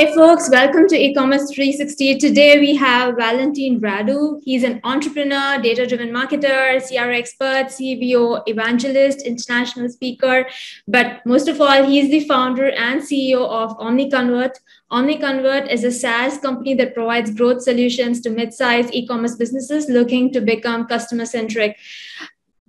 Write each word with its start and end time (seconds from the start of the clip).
Hey 0.00 0.14
folks, 0.14 0.48
welcome 0.48 0.88
to 0.88 0.96
e-commerce 0.96 1.52
360. 1.52 2.16
Today 2.16 2.58
we 2.58 2.74
have 2.74 3.16
Valentin 3.16 3.82
Radu. 3.82 4.40
He's 4.42 4.64
an 4.64 4.80
entrepreneur, 4.82 5.60
data-driven 5.60 6.08
marketer, 6.08 6.80
CR 6.80 7.10
expert, 7.10 7.66
CVO 7.66 8.44
evangelist, 8.46 9.20
international 9.20 9.90
speaker, 9.90 10.46
but 10.88 11.20
most 11.26 11.48
of 11.48 11.60
all, 11.60 11.84
he's 11.84 12.10
the 12.10 12.20
founder 12.20 12.70
and 12.70 13.02
CEO 13.02 13.46
of 13.46 13.76
OmniConvert. 13.76 14.54
OmniConvert 14.90 15.70
is 15.70 15.84
a 15.84 15.92
SaaS 15.92 16.38
company 16.38 16.72
that 16.76 16.94
provides 16.94 17.34
growth 17.34 17.60
solutions 17.60 18.22
to 18.22 18.30
mid-sized 18.30 18.94
e-commerce 18.94 19.34
businesses 19.34 19.90
looking 19.90 20.32
to 20.32 20.40
become 20.40 20.86
customer-centric. 20.86 21.76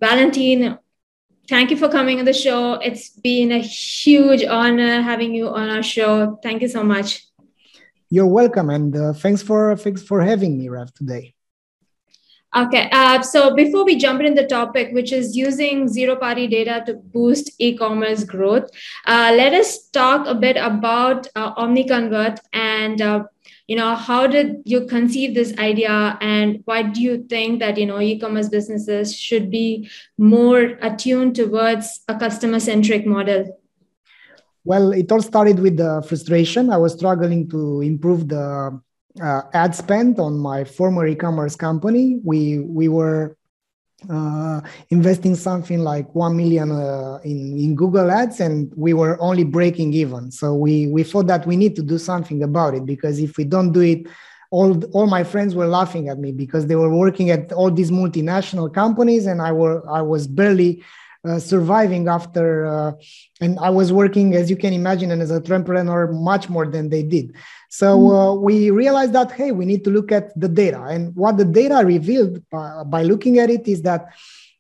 Valentin, 0.02 0.78
thank 1.48 1.72
you 1.72 1.78
for 1.78 1.90
coming 1.90 2.20
on 2.20 2.26
the 2.26 2.34
show. 2.34 2.74
It's 2.76 3.10
been 3.10 3.52
a 3.52 3.60
huge 3.60 4.44
honor 4.44 5.02
having 5.02 5.34
you 5.34 5.48
on 5.50 5.70
our 5.70 5.84
show. 5.84 6.40
Thank 6.44 6.62
you 6.62 6.68
so 6.68 6.84
much. 6.84 7.26
You're 8.10 8.28
welcome, 8.28 8.70
and 8.70 8.96
uh, 8.96 9.14
thanks 9.14 9.42
for 9.42 9.76
thanks 9.78 10.04
for 10.04 10.22
having 10.22 10.58
me, 10.58 10.68
Rav, 10.70 10.94
today. 10.94 11.34
Okay, 12.54 12.90
uh, 12.92 13.22
so 13.22 13.56
before 13.56 13.86
we 13.86 13.96
jump 13.96 14.20
into 14.20 14.42
the 14.42 14.48
topic, 14.48 14.90
which 14.92 15.14
is 15.14 15.38
using 15.38 15.88
zero-party 15.88 16.48
data 16.48 16.84
to 16.86 16.96
boost 16.96 17.50
e-commerce 17.60 18.26
growth, 18.26 18.70
uh, 19.08 19.32
let 19.34 19.54
us 19.54 19.88
talk 19.88 20.28
a 20.28 20.36
bit 20.36 20.58
about 20.58 21.28
uh, 21.38 21.56
OmniConvert 21.56 22.40
and 22.52 23.02
uh, 23.02 23.24
you 23.68 23.78
know 23.78 23.96
how 23.96 24.28
did 24.28 24.58
you 24.66 24.86
conceive 24.86 25.34
this 25.34 25.58
idea 25.60 26.18
and 26.20 26.62
why 26.66 26.82
do 26.82 27.02
you 27.02 27.24
think 27.30 27.62
that 27.62 27.78
you 27.78 27.86
know 27.86 28.02
e-commerce 28.02 28.50
businesses 28.50 29.18
should 29.18 29.50
be 29.50 29.90
more 30.18 30.78
attuned 30.82 31.38
towards 31.38 32.02
a 32.10 32.20
customer 32.20 32.60
centric 32.60 33.06
model? 33.06 33.58
Well 34.66 34.92
it 34.92 35.10
all 35.10 35.22
started 35.22 35.60
with 35.60 35.78
the 35.78 36.04
frustration. 36.06 36.70
I 36.70 36.76
was 36.76 36.92
struggling 36.92 37.50
to 37.52 37.80
improve 37.80 38.28
the 38.28 38.82
uh, 39.20 39.42
ad 39.54 39.76
spend 39.76 40.20
on 40.20 40.38
my 40.38 40.64
former 40.64 41.06
e-commerce 41.06 41.56
company. 41.56 42.20
We 42.24 42.60
we 42.60 42.88
were 42.88 43.36
uh, 44.10 44.62
investing 44.90 45.36
something 45.36 45.80
like 45.80 46.14
1 46.16 46.36
million 46.36 46.72
uh, 46.72 47.20
in, 47.24 47.56
in 47.56 47.76
google 47.76 48.10
ads 48.10 48.40
and 48.40 48.74
we 48.76 48.94
were 48.94 49.22
only 49.22 49.44
breaking 49.44 49.94
even. 49.94 50.32
So 50.32 50.56
we 50.56 50.88
we 50.88 51.04
thought 51.04 51.28
that 51.28 51.46
we 51.46 51.56
need 51.56 51.76
to 51.76 51.84
do 51.84 51.98
something 51.98 52.42
about 52.42 52.74
it 52.74 52.86
because 52.86 53.20
if 53.20 53.38
we 53.38 53.44
don't 53.44 53.72
do 53.72 53.82
it 53.82 54.08
all 54.52 54.84
all 54.94 55.08
my 55.08 55.24
friends 55.24 55.56
were 55.56 55.68
laughing 55.68 56.10
at 56.10 56.20
me 56.20 56.32
because 56.32 56.68
they 56.68 56.76
were 56.76 56.94
working 56.94 57.30
at 57.30 57.52
all 57.54 57.72
these 57.72 57.90
multinational 57.90 58.72
companies 58.72 59.26
and 59.26 59.42
i 59.42 59.52
were 59.52 59.82
i 59.90 60.02
was 60.02 60.28
barely 60.28 60.84
uh, 61.24 61.40
surviving 61.40 62.08
after 62.08 62.66
uh, 62.66 62.92
and 63.42 63.60
i 63.60 63.70
was 63.70 63.94
working 63.94 64.34
as 64.34 64.50
you 64.50 64.58
can 64.58 64.74
imagine 64.74 65.12
and 65.12 65.22
as 65.22 65.30
an 65.30 65.38
entrepreneur 65.38 66.12
much 66.12 66.50
more 66.50 66.66
than 66.66 66.90
they 66.90 67.04
did. 67.04 67.36
So 67.70 67.98
mm-hmm. 67.98 68.16
uh, 68.16 68.34
we 68.36 68.72
realized 68.72 69.14
that 69.14 69.32
hey 69.32 69.52
we 69.52 69.66
need 69.66 69.84
to 69.86 69.90
look 69.90 70.12
at 70.12 70.38
the 70.40 70.50
data. 70.50 70.82
And 70.84 71.16
what 71.16 71.38
the 71.38 71.46
data 71.46 71.82
revealed 71.86 72.44
by, 72.50 72.84
by 72.84 73.04
looking 73.04 73.38
at 73.40 73.50
it 73.50 73.68
is 73.68 73.82
that 73.84 74.10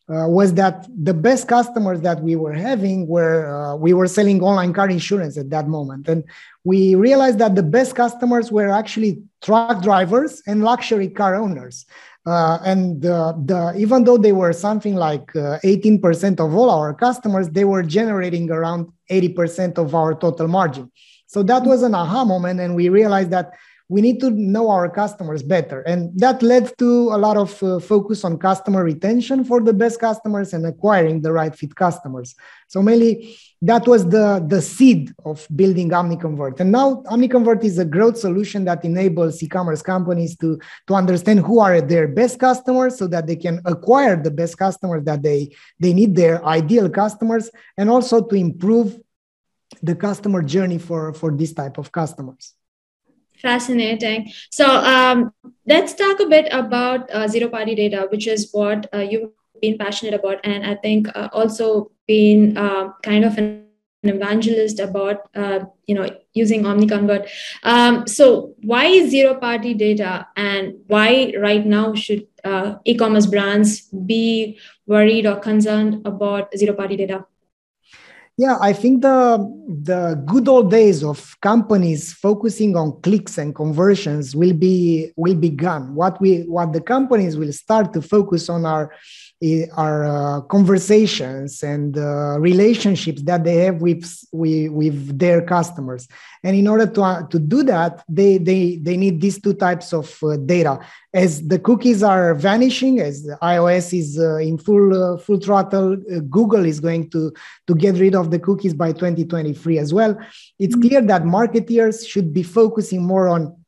uh, 0.09 0.27
was 0.27 0.53
that 0.55 0.87
the 0.93 1.13
best 1.13 1.47
customers 1.47 2.01
that 2.01 2.21
we 2.21 2.35
were 2.35 2.53
having 2.53 3.07
were 3.07 3.47
uh, 3.47 3.75
we 3.75 3.93
were 3.93 4.07
selling 4.07 4.41
online 4.41 4.73
car 4.73 4.89
insurance 4.89 5.37
at 5.37 5.49
that 5.49 5.67
moment. 5.67 6.07
And 6.07 6.23
we 6.63 6.95
realized 6.95 7.39
that 7.39 7.55
the 7.55 7.63
best 7.63 7.95
customers 7.95 8.51
were 8.51 8.69
actually 8.69 9.21
truck 9.41 9.81
drivers 9.81 10.41
and 10.45 10.63
luxury 10.63 11.07
car 11.07 11.35
owners 11.35 11.85
uh, 12.25 12.59
and 12.63 13.01
the, 13.01 13.73
even 13.75 14.03
though 14.03 14.17
they 14.17 14.31
were 14.31 14.53
something 14.53 14.95
like 14.95 15.35
uh, 15.35 15.57
18% 15.63 16.39
of 16.39 16.55
all 16.55 16.69
our 16.69 16.93
customers, 16.93 17.49
they 17.49 17.65
were 17.65 17.81
generating 17.81 18.51
around 18.51 18.87
80% 19.09 19.77
of 19.77 19.95
our 19.95 20.13
total 20.13 20.47
margin. 20.47 20.91
So 21.25 21.41
that 21.43 21.63
was 21.63 21.81
an 21.81 21.95
aha 21.95 22.25
moment, 22.25 22.59
and 22.59 22.75
we 22.75 22.89
realized 22.89 23.31
that 23.31 23.53
we 23.89 24.01
need 24.01 24.19
to 24.21 24.29
know 24.29 24.69
our 24.69 24.89
customers 24.89 25.43
better, 25.43 25.81
and 25.81 26.17
that 26.19 26.41
led 26.43 26.71
to 26.77 27.09
a 27.11 27.17
lot 27.17 27.37
of 27.37 27.61
uh, 27.63 27.79
focus 27.79 28.23
on 28.23 28.37
customer 28.37 28.83
retention 28.83 29.43
for 29.43 29.61
the 29.61 29.73
best 29.73 29.99
customers 29.99 30.53
and 30.53 30.65
acquiring 30.65 31.21
the 31.21 31.31
right 31.31 31.55
fit 31.55 31.75
customers. 31.75 32.35
So 32.67 32.81
mainly 32.81 33.37
that 33.63 33.87
was 33.87 34.07
the, 34.09 34.43
the 34.47 34.61
seed 34.61 35.13
of 35.23 35.47
building 35.55 35.89
OmniConvert. 35.89 36.59
And 36.59 36.71
now 36.71 37.03
OmniConvert 37.03 37.63
is 37.63 37.77
a 37.77 37.85
growth 37.85 38.17
solution 38.17 38.65
that 38.65 38.83
enables 38.83 39.41
e-commerce 39.43 39.83
companies 39.83 40.35
to, 40.37 40.59
to 40.87 40.95
understand 40.95 41.41
who 41.41 41.59
are 41.59 41.79
their 41.79 42.07
best 42.07 42.39
customers 42.39 42.97
so 42.97 43.05
that 43.07 43.27
they 43.27 43.35
can 43.35 43.61
acquire 43.65 44.21
the 44.21 44.31
best 44.31 44.57
customers 44.57 45.03
that 45.05 45.21
they, 45.21 45.55
they 45.79 45.93
need, 45.93 46.15
their 46.15 46.43
ideal 46.43 46.89
customers, 46.89 47.51
and 47.77 47.89
also 47.89 48.25
to 48.25 48.35
improve 48.35 48.99
the 49.83 49.95
customer 49.95 50.41
journey 50.41 50.79
for, 50.79 51.13
for 51.13 51.31
this 51.31 51.53
type 51.53 51.77
of 51.77 51.91
customers. 51.91 52.55
Fascinating. 53.41 54.31
So 54.51 54.65
um, 54.67 55.33
let's 55.65 55.93
talk 55.93 56.19
a 56.19 56.25
bit 56.25 56.47
about 56.51 57.09
uh, 57.11 57.27
zero 57.27 57.49
party 57.49 57.75
data, 57.75 58.07
which 58.11 58.27
is 58.27 58.49
what 58.51 58.89
uh, 58.93 58.99
you've 58.99 59.31
been 59.61 59.77
passionate 59.77 60.13
about, 60.13 60.39
and 60.43 60.65
I 60.65 60.75
think 60.75 61.07
uh, 61.15 61.29
also 61.31 61.91
been 62.07 62.57
uh, 62.57 62.89
kind 63.03 63.23
of 63.23 63.37
an 63.37 63.61
evangelist 64.03 64.79
about 64.79 65.29
uh, 65.35 65.59
you 65.85 65.95
know 65.95 66.07
using 66.33 66.63
omniconvert 66.63 67.27
um, 67.63 68.07
so 68.07 68.55
why 68.63 68.85
is 68.85 69.11
zero 69.11 69.35
party 69.35 69.73
data 69.73 70.27
and 70.35 70.73
why 70.87 71.33
right 71.39 71.65
now 71.65 71.93
should 71.93 72.25
uh, 72.43 72.75
e-commerce 72.85 73.27
brands 73.27 73.81
be 74.13 74.57
worried 74.87 75.25
or 75.25 75.35
concerned 75.35 76.01
about 76.05 76.57
zero 76.57 76.73
party 76.73 76.97
data 76.97 77.25
yeah, 78.37 78.57
I 78.59 78.73
think 78.73 79.03
the 79.03 79.37
the 79.83 80.23
good 80.25 80.47
old 80.47 80.71
days 80.71 81.03
of 81.03 81.39
companies 81.41 82.13
focusing 82.13 82.75
on 82.75 82.99
clicks 83.01 83.37
and 83.37 83.53
conversions 83.53 84.35
will 84.35 84.53
be 84.53 85.11
will 85.15 85.35
be 85.35 85.49
gone. 85.49 85.93
What 85.93 86.19
we 86.19 86.43
what 86.47 86.73
the 86.73 86.81
companies 86.81 87.37
will 87.37 87.53
start 87.53 87.93
to 87.93 88.01
focus 88.01 88.49
on 88.49 88.65
are 88.65 88.95
are 89.73 90.05
uh, 90.05 90.41
conversations 90.41 91.63
and 91.63 91.97
uh, 91.97 92.37
relationships 92.39 93.23
that 93.23 93.43
they 93.43 93.55
have 93.55 93.81
with, 93.81 94.05
with, 94.31 94.71
with 94.71 95.17
their 95.17 95.41
customers. 95.41 96.07
And 96.43 96.55
in 96.55 96.67
order 96.67 96.85
to, 96.85 97.01
uh, 97.01 97.27
to 97.27 97.39
do 97.39 97.63
that 97.63 98.03
they, 98.07 98.37
they, 98.37 98.75
they 98.77 98.97
need 98.97 99.19
these 99.19 99.41
two 99.41 99.53
types 99.53 99.93
of 99.93 100.15
uh, 100.23 100.37
data. 100.37 100.79
As 101.13 101.47
the 101.47 101.57
cookies 101.57 102.03
are 102.03 102.35
vanishing 102.35 102.99
as 102.99 103.27
ios 103.41 103.97
is 103.97 104.19
uh, 104.19 104.37
in 104.37 104.57
full 104.57 105.13
uh, 105.13 105.17
full 105.17 105.39
throttle 105.39 105.97
google 106.29 106.65
is 106.65 106.79
going 106.79 107.09
to, 107.09 107.33
to 107.67 107.75
get 107.75 107.95
rid 107.97 108.15
of 108.15 108.31
the 108.31 108.39
cookies 108.39 108.73
by 108.73 108.91
2023 108.93 109.77
as 109.77 109.93
well. 109.93 110.17
It's 110.59 110.75
mm-hmm. 110.75 110.87
clear 110.87 111.01
that 111.01 111.23
marketeers 111.23 112.07
should 112.07 112.33
be 112.33 112.43
focusing 112.43 113.03
more 113.03 113.27
on 113.27 113.60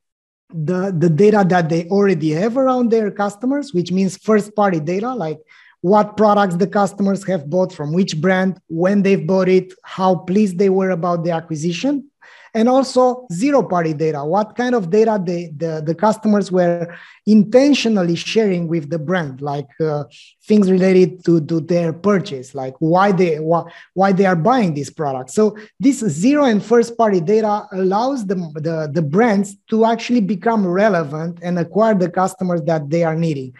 the, 0.53 0.93
the 0.95 1.09
data 1.09 1.45
that 1.49 1.69
they 1.69 1.87
already 1.89 2.31
have 2.31 2.57
around 2.57 2.91
their 2.91 3.09
customers, 3.11 3.73
which 3.73 3.91
means 3.91 4.17
first 4.17 4.55
party 4.55 4.79
data 4.79 5.13
like 5.13 5.39
what 5.81 6.15
products 6.15 6.55
the 6.55 6.67
customers 6.67 7.25
have 7.25 7.49
bought 7.49 7.73
from 7.73 7.91
which 7.91 8.21
brand, 8.21 8.57
when 8.67 9.01
they've 9.01 9.27
bought 9.27 9.49
it, 9.49 9.73
how 9.83 10.15
pleased 10.15 10.57
they 10.57 10.69
were 10.69 10.91
about 10.91 11.25
the 11.25 11.31
acquisition, 11.31 12.09
and 12.53 12.69
also 12.69 13.25
zero 13.31 13.63
party 13.63 13.93
data. 13.93 14.23
What 14.23 14.55
kind 14.55 14.75
of 14.75 14.89
data 14.89 15.21
the, 15.23 15.81
the 15.83 15.95
customers 15.95 16.51
were 16.51 16.95
intentionally 17.25 18.15
sharing 18.15 18.67
with 18.67 18.89
the 18.89 18.99
brand, 18.99 19.41
like 19.41 19.69
uh, 19.81 20.03
things 20.45 20.69
related 20.69 21.25
to, 21.25 21.41
to 21.45 21.59
their 21.59 21.93
purchase, 21.93 22.53
like 22.53 22.75
why 22.79 23.11
they, 23.11 23.39
why, 23.39 23.63
why 23.93 24.11
they 24.11 24.25
are 24.25 24.35
buying 24.35 24.73
this 24.73 24.89
product. 24.89 25.31
So 25.31 25.57
this 25.79 25.99
zero 25.99 26.45
and 26.45 26.63
first 26.63 26.97
party 26.97 27.21
data 27.21 27.67
allows 27.71 28.25
the, 28.25 28.35
the, 28.35 28.89
the 28.91 29.01
brands 29.01 29.55
to 29.69 29.85
actually 29.85 30.21
become 30.21 30.65
relevant 30.67 31.39
and 31.41 31.57
acquire 31.57 31.95
the 31.95 32.09
customers 32.09 32.61
that 32.63 32.89
they 32.89 33.03
are 33.03 33.15
needing. 33.15 33.53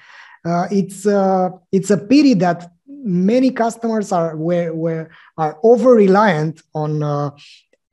Uh, 0.46 0.68
it's 0.72 1.06
uh, 1.06 1.50
it's 1.72 1.90
a 1.90 1.98
pity 1.98 2.34
that 2.34 2.70
many 2.86 3.50
customers 3.50 4.12
are 4.12 4.36
where 4.36 4.74
where 4.74 5.10
are 5.38 5.58
over 5.64 5.94
reliant 5.94 6.62
on 6.76 7.02
uh, 7.02 7.30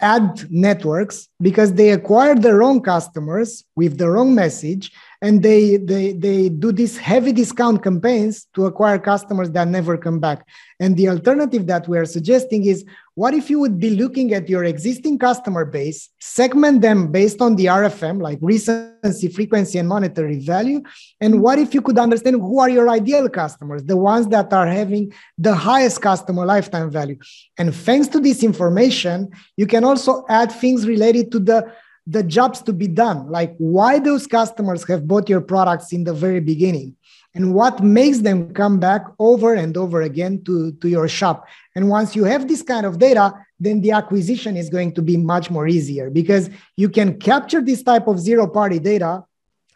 ad 0.00 0.50
networks 0.50 1.28
because 1.40 1.74
they 1.74 1.90
acquire 1.90 2.34
the 2.34 2.54
wrong 2.54 2.80
customers 2.80 3.64
with 3.76 3.98
the 3.98 4.08
wrong 4.08 4.34
message 4.34 4.92
and 5.22 5.42
they 5.42 5.76
they 5.76 6.12
they 6.12 6.48
do 6.48 6.72
these 6.72 6.96
heavy 6.96 7.32
discount 7.32 7.82
campaigns 7.82 8.46
to 8.54 8.64
acquire 8.66 8.98
customers 8.98 9.50
that 9.50 9.68
never 9.68 9.98
come 9.98 10.18
back. 10.18 10.46
And 10.78 10.96
the 10.96 11.08
alternative 11.08 11.66
that 11.66 11.86
we 11.86 11.98
are 11.98 12.06
suggesting 12.06 12.64
is 12.64 12.84
what 13.14 13.34
if 13.34 13.50
you 13.50 13.58
would 13.60 13.78
be 13.78 13.90
looking 13.90 14.32
at 14.32 14.48
your 14.48 14.64
existing 14.64 15.18
customer 15.18 15.66
base 15.66 16.08
segment 16.20 16.80
them 16.80 17.12
based 17.12 17.42
on 17.42 17.56
the 17.56 17.66
rfm 17.66 18.22
like 18.22 18.38
recency 18.40 19.28
frequency 19.28 19.78
and 19.78 19.88
monetary 19.88 20.38
value? 20.38 20.82
And 21.20 21.42
what 21.42 21.58
if 21.58 21.74
you 21.74 21.82
could 21.82 21.98
understand 21.98 22.36
who 22.36 22.58
are 22.58 22.70
your 22.70 22.88
ideal 22.88 23.28
customers 23.28 23.84
the 23.84 23.98
ones 23.98 24.28
that 24.28 24.52
are 24.54 24.66
having 24.66 25.12
the 25.36 25.54
highest 25.54 26.00
customer 26.00 26.46
lifetime 26.46 26.90
value? 26.90 27.18
And 27.58 27.74
thanks 27.74 28.08
to 28.08 28.20
this 28.20 28.42
information 28.42 29.28
you 29.56 29.66
can 29.66 29.84
also 29.84 30.24
add 30.30 30.50
things 30.50 30.86
related 30.86 31.30
to 31.32 31.40
the 31.40 31.70
the 32.10 32.22
jobs 32.22 32.60
to 32.62 32.72
be 32.72 32.88
done. 32.88 33.30
Like 33.30 33.54
why 33.58 33.98
those 33.98 34.26
customers 34.26 34.86
have 34.88 35.06
bought 35.06 35.28
your 35.28 35.40
products 35.40 35.92
in 35.92 36.04
the 36.04 36.12
very 36.12 36.40
beginning? 36.40 36.96
And 37.34 37.54
what 37.54 37.80
makes 37.80 38.18
them 38.18 38.52
come 38.52 38.80
back 38.80 39.04
over 39.20 39.54
and 39.54 39.76
over 39.76 40.02
again 40.02 40.42
to, 40.44 40.72
to 40.72 40.88
your 40.88 41.06
shop. 41.06 41.46
And 41.76 41.88
once 41.88 42.16
you 42.16 42.24
have 42.24 42.48
this 42.48 42.62
kind 42.62 42.84
of 42.84 42.98
data, 42.98 43.32
then 43.60 43.80
the 43.82 43.92
acquisition 43.92 44.56
is 44.56 44.68
going 44.68 44.94
to 44.94 45.02
be 45.02 45.16
much 45.16 45.48
more 45.50 45.68
easier 45.68 46.10
because 46.10 46.50
you 46.76 46.88
can 46.88 47.20
capture 47.20 47.60
this 47.60 47.84
type 47.84 48.08
of 48.08 48.18
zero 48.18 48.48
party 48.48 48.80
data. 48.80 49.24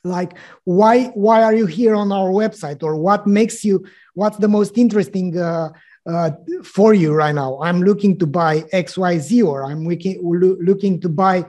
Like 0.03 0.37
why 0.65 1.05
why 1.15 1.45
are 1.45 1.55
you 1.55 1.67
here 1.67 1.95
on 1.95 2.11
our 2.11 2.31
website? 2.31 2.83
Or 2.83 2.97
what 2.97 3.27
makes 3.27 3.65
you 3.65 3.87
what's 4.15 4.39
the 4.39 4.49
most 4.49 4.77
interesting 4.77 5.39
uh, 5.39 5.71
uh, 6.07 6.33
for 6.65 6.93
you 6.93 7.15
right 7.15 7.35
now? 7.35 7.61
I'm 7.63 7.83
looking 7.83 8.19
to 8.19 8.27
buy 8.27 8.63
xyz 8.73 9.47
or 9.47 9.65
i'm 9.65 9.87
looking, 9.87 10.21
looking 10.23 11.01
to 11.01 11.09
buy 11.09 11.47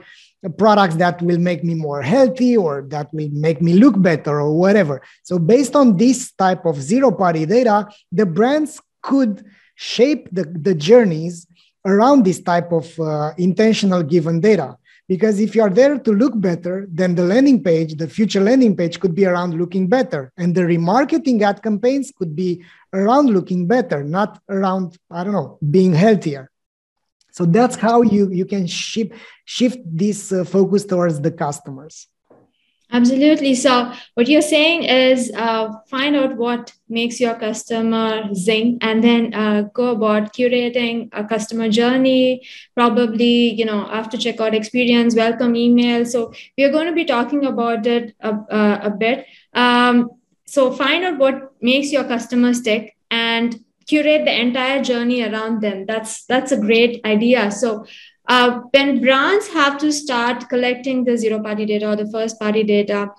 products 0.50 0.96
that 0.96 1.20
will 1.22 1.38
make 1.38 1.64
me 1.64 1.74
more 1.74 2.02
healthy 2.02 2.56
or 2.56 2.82
that 2.88 3.12
will 3.12 3.28
make 3.32 3.60
me 3.60 3.74
look 3.74 4.00
better 4.00 4.40
or 4.40 4.56
whatever. 4.56 5.02
So 5.22 5.38
based 5.38 5.74
on 5.74 5.96
this 5.96 6.32
type 6.32 6.64
of 6.64 6.80
zero 6.80 7.10
party 7.10 7.46
data, 7.46 7.88
the 8.12 8.26
brands 8.26 8.80
could 9.02 9.44
shape 9.74 10.28
the, 10.32 10.44
the 10.44 10.74
journeys 10.74 11.46
around 11.84 12.24
this 12.24 12.40
type 12.40 12.72
of 12.72 12.98
uh, 12.98 13.32
intentional 13.38 14.02
given 14.02 14.40
data. 14.40 14.76
Because 15.08 15.38
if 15.38 15.54
you 15.54 15.62
are 15.62 15.70
there 15.70 15.98
to 15.98 16.12
look 16.12 16.38
better, 16.40 16.86
then 16.90 17.14
the 17.14 17.22
landing 17.22 17.62
page, 17.62 17.96
the 17.96 18.08
future 18.08 18.40
landing 18.40 18.76
page 18.76 18.98
could 18.98 19.14
be 19.14 19.24
around 19.24 19.54
looking 19.54 19.86
better. 19.86 20.32
And 20.36 20.52
the 20.52 20.62
remarketing 20.62 21.42
ad 21.42 21.62
campaigns 21.62 22.12
could 22.16 22.34
be 22.34 22.64
around 22.92 23.30
looking 23.30 23.68
better, 23.68 24.02
not 24.02 24.40
around, 24.48 24.98
I 25.08 25.22
don't 25.22 25.32
know, 25.32 25.58
being 25.70 25.92
healthier. 25.94 26.50
So 27.36 27.44
that's 27.44 27.76
how 27.76 28.00
you, 28.00 28.30
you 28.30 28.46
can 28.46 28.66
shift, 28.66 29.12
shift 29.44 29.78
this 29.84 30.32
uh, 30.32 30.42
focus 30.44 30.86
towards 30.86 31.20
the 31.20 31.30
customers. 31.30 32.08
Absolutely. 32.90 33.54
So, 33.54 33.92
what 34.14 34.26
you're 34.26 34.40
saying 34.40 34.84
is 34.84 35.30
uh, 35.34 35.72
find 35.90 36.16
out 36.16 36.36
what 36.36 36.72
makes 36.88 37.20
your 37.20 37.34
customer 37.34 38.32
zing 38.32 38.78
and 38.80 39.04
then 39.04 39.34
uh, 39.34 39.62
go 39.74 39.90
about 39.90 40.32
curating 40.32 41.10
a 41.12 41.24
customer 41.24 41.68
journey, 41.68 42.46
probably, 42.74 43.52
you 43.52 43.64
know, 43.64 43.86
after 43.90 44.16
checkout 44.16 44.54
experience, 44.54 45.16
welcome 45.16 45.56
email. 45.56 46.06
So, 46.06 46.32
we 46.56 46.64
are 46.64 46.70
going 46.70 46.86
to 46.86 46.94
be 46.94 47.04
talking 47.04 47.44
about 47.44 47.86
it 47.86 48.14
a, 48.20 48.30
a, 48.30 48.80
a 48.84 48.90
bit. 48.90 49.26
Um, 49.52 50.10
so, 50.46 50.70
find 50.70 51.04
out 51.04 51.18
what 51.18 51.52
makes 51.60 51.92
your 51.92 52.04
customers 52.04 52.62
tick 52.62 52.96
and 53.10 53.62
curate 53.86 54.24
the 54.24 54.40
entire 54.40 54.82
journey 54.82 55.22
around 55.22 55.60
them. 55.60 55.86
That's 55.86 56.24
that's 56.26 56.52
a 56.52 56.60
great 56.60 57.00
idea. 57.04 57.50
So 57.50 57.86
uh, 58.28 58.60
when 58.72 59.00
brands 59.00 59.48
have 59.48 59.78
to 59.78 59.92
start 59.92 60.48
collecting 60.48 61.04
the 61.04 61.16
zero 61.16 61.40
party 61.42 61.66
data 61.66 61.90
or 61.90 61.96
the 61.96 62.10
first 62.10 62.38
party 62.40 62.64
data 62.64 63.10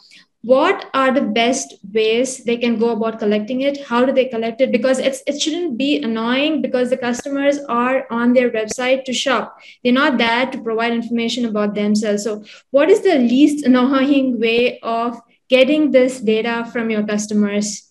what 0.48 0.90
are 0.94 1.12
the 1.12 1.22
best 1.22 1.74
ways 1.94 2.44
they 2.46 2.56
can 2.58 2.78
go 2.80 2.92
about 2.92 3.20
collecting 3.20 3.62
it? 3.62 3.86
How 3.86 4.06
do 4.06 4.14
they 4.14 4.26
collect 4.26 4.62
it? 4.62 4.72
Because 4.72 5.00
it's 5.00 5.22
it 5.28 5.42
shouldn't 5.42 5.78
be 5.78 6.02
annoying 6.02 6.62
because 6.62 6.90
the 6.90 6.98
customers 6.98 7.60
are 7.68 8.06
on 8.10 8.34
their 8.34 8.50
website 8.52 9.04
to 9.06 9.14
shop. 9.14 9.58
They're 9.84 9.92
not 9.92 10.18
there 10.18 10.46
to 10.46 10.62
provide 10.62 10.94
information 10.94 11.46
about 11.46 11.76
themselves. 11.76 12.24
So 12.24 12.44
what 12.72 12.90
is 12.90 13.02
the 13.02 13.18
least 13.18 13.66
annoying 13.66 14.40
way 14.40 14.80
of 14.80 15.20
getting 15.50 15.92
this 15.92 16.22
data 16.22 16.70
from 16.72 16.92
your 16.92 17.06
customers 17.06 17.87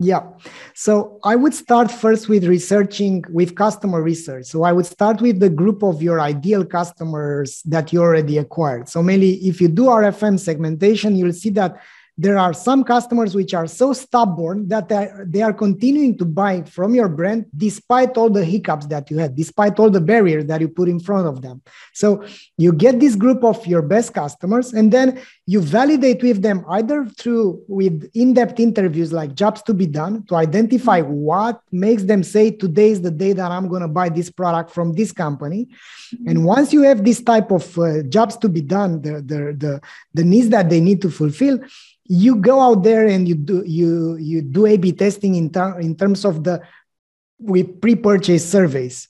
yeah. 0.00 0.22
So 0.74 1.18
I 1.24 1.34
would 1.34 1.52
start 1.52 1.90
first 1.90 2.28
with 2.28 2.44
researching 2.44 3.24
with 3.30 3.56
customer 3.56 4.00
research. 4.00 4.46
So 4.46 4.62
I 4.62 4.72
would 4.72 4.86
start 4.86 5.20
with 5.20 5.40
the 5.40 5.50
group 5.50 5.82
of 5.82 6.00
your 6.00 6.20
ideal 6.20 6.64
customers 6.64 7.62
that 7.64 7.92
you 7.92 8.00
already 8.00 8.38
acquired. 8.38 8.88
So 8.88 9.02
mainly 9.02 9.34
if 9.34 9.60
you 9.60 9.66
do 9.66 9.86
RFM 9.86 10.38
segmentation, 10.38 11.16
you'll 11.16 11.32
see 11.32 11.50
that 11.50 11.82
there 12.20 12.36
are 12.36 12.52
some 12.52 12.82
customers 12.82 13.36
which 13.36 13.54
are 13.54 13.68
so 13.68 13.92
stubborn 13.92 14.66
that 14.66 14.88
they 14.88 14.96
are, 14.96 15.24
they 15.24 15.40
are 15.40 15.52
continuing 15.52 16.18
to 16.18 16.24
buy 16.24 16.62
from 16.62 16.92
your 16.92 17.08
brand 17.08 17.46
despite 17.56 18.16
all 18.16 18.28
the 18.28 18.44
hiccups 18.44 18.86
that 18.86 19.08
you 19.08 19.18
had 19.18 19.36
despite 19.36 19.78
all 19.78 19.88
the 19.88 20.00
barriers 20.00 20.44
that 20.46 20.60
you 20.60 20.68
put 20.68 20.88
in 20.88 20.98
front 20.98 21.28
of 21.28 21.42
them. 21.42 21.62
So 21.94 22.24
you 22.56 22.72
get 22.72 22.98
this 22.98 23.14
group 23.14 23.44
of 23.44 23.64
your 23.68 23.82
best 23.82 24.12
customers 24.12 24.72
and 24.72 24.92
then 24.92 25.22
you 25.46 25.60
validate 25.60 26.20
with 26.22 26.42
them 26.42 26.64
either 26.70 27.06
through 27.06 27.62
with 27.68 28.10
in-depth 28.14 28.58
interviews 28.58 29.12
like 29.12 29.36
jobs 29.36 29.62
to 29.62 29.72
be 29.72 29.86
done 29.86 30.24
to 30.26 30.34
identify 30.34 31.00
what 31.00 31.60
makes 31.70 32.02
them 32.02 32.24
say 32.24 32.50
today 32.50 32.90
is 32.90 33.00
the 33.00 33.10
day 33.10 33.32
that 33.32 33.52
i'm 33.52 33.68
going 33.68 33.82
to 33.82 33.88
buy 33.88 34.08
this 34.08 34.30
product 34.30 34.70
from 34.70 34.92
this 34.92 35.12
company. 35.12 35.68
And 36.26 36.44
once 36.44 36.72
you 36.72 36.82
have 36.82 37.04
this 37.04 37.22
type 37.22 37.50
of 37.52 37.78
uh, 37.78 38.02
jobs 38.02 38.36
to 38.38 38.48
be 38.48 38.62
done 38.62 39.02
the, 39.02 39.14
the 39.30 39.56
the 39.56 39.80
the 40.14 40.24
needs 40.24 40.48
that 40.48 40.68
they 40.68 40.80
need 40.80 41.00
to 41.02 41.10
fulfill 41.10 41.60
you 42.08 42.36
go 42.36 42.60
out 42.60 42.82
there 42.82 43.06
and 43.06 43.28
you 43.28 43.34
do 43.34 43.62
you 43.66 44.16
you 44.16 44.40
do 44.42 44.66
A/B 44.66 44.92
testing 44.92 45.34
in, 45.34 45.50
ter- 45.50 45.78
in 45.78 45.94
terms 45.94 46.24
of 46.24 46.42
the 46.42 46.62
with 47.38 47.80
pre-purchase 47.80 48.50
surveys. 48.50 49.08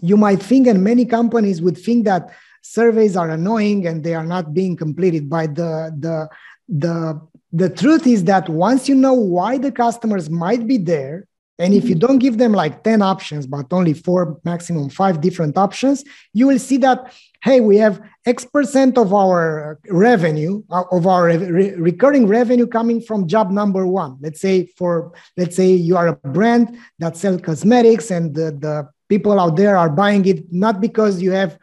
You 0.00 0.16
might 0.16 0.42
think, 0.42 0.66
and 0.66 0.82
many 0.82 1.04
companies 1.04 1.60
would 1.62 1.78
think 1.78 2.06
that 2.06 2.30
surveys 2.62 3.16
are 3.16 3.30
annoying 3.30 3.86
and 3.86 4.02
they 4.02 4.14
are 4.14 4.24
not 4.24 4.54
being 4.54 4.76
completed. 4.76 5.28
By 5.28 5.46
the 5.46 5.94
the 5.98 6.28
the 6.68 7.20
the 7.52 7.68
truth 7.68 8.06
is 8.06 8.24
that 8.24 8.48
once 8.48 8.88
you 8.88 8.94
know 8.94 9.12
why 9.12 9.58
the 9.58 9.70
customers 9.70 10.30
might 10.30 10.66
be 10.66 10.78
there, 10.78 11.26
and 11.58 11.74
if 11.74 11.88
you 11.88 11.94
don't 11.94 12.18
give 12.18 12.38
them 12.38 12.52
like 12.52 12.82
10 12.82 13.02
options, 13.02 13.46
but 13.46 13.66
only 13.72 13.92
four, 13.92 14.40
maximum 14.44 14.88
five 14.88 15.20
different 15.20 15.56
options, 15.56 16.04
you 16.32 16.46
will 16.46 16.58
see 16.58 16.78
that 16.78 17.12
hey, 17.42 17.60
we 17.60 17.76
have 17.76 18.00
X 18.24 18.44
percent 18.44 18.96
of 18.96 19.12
our 19.12 19.78
revenue, 19.88 20.62
uh, 20.70 20.84
of 20.92 21.06
our 21.06 21.24
re- 21.24 21.74
recurring 21.74 22.26
revenue 22.26 22.66
coming 22.66 23.00
from 23.00 23.26
job 23.26 23.50
number 23.50 23.84
one. 23.86 24.16
Let's 24.20 24.40
say 24.40 24.66
for, 24.76 25.12
let's 25.36 25.56
say 25.56 25.72
you 25.72 25.96
are 25.96 26.08
a 26.08 26.16
brand 26.28 26.78
that 27.00 27.16
sells 27.16 27.42
cosmetics 27.42 28.10
and 28.12 28.34
the, 28.34 28.52
the 28.52 28.88
people 29.08 29.40
out 29.40 29.56
there 29.56 29.76
are 29.76 29.90
buying 29.90 30.24
it 30.26 30.52
not 30.52 30.80
because 30.80 31.20
you 31.20 31.32
have 31.32 31.58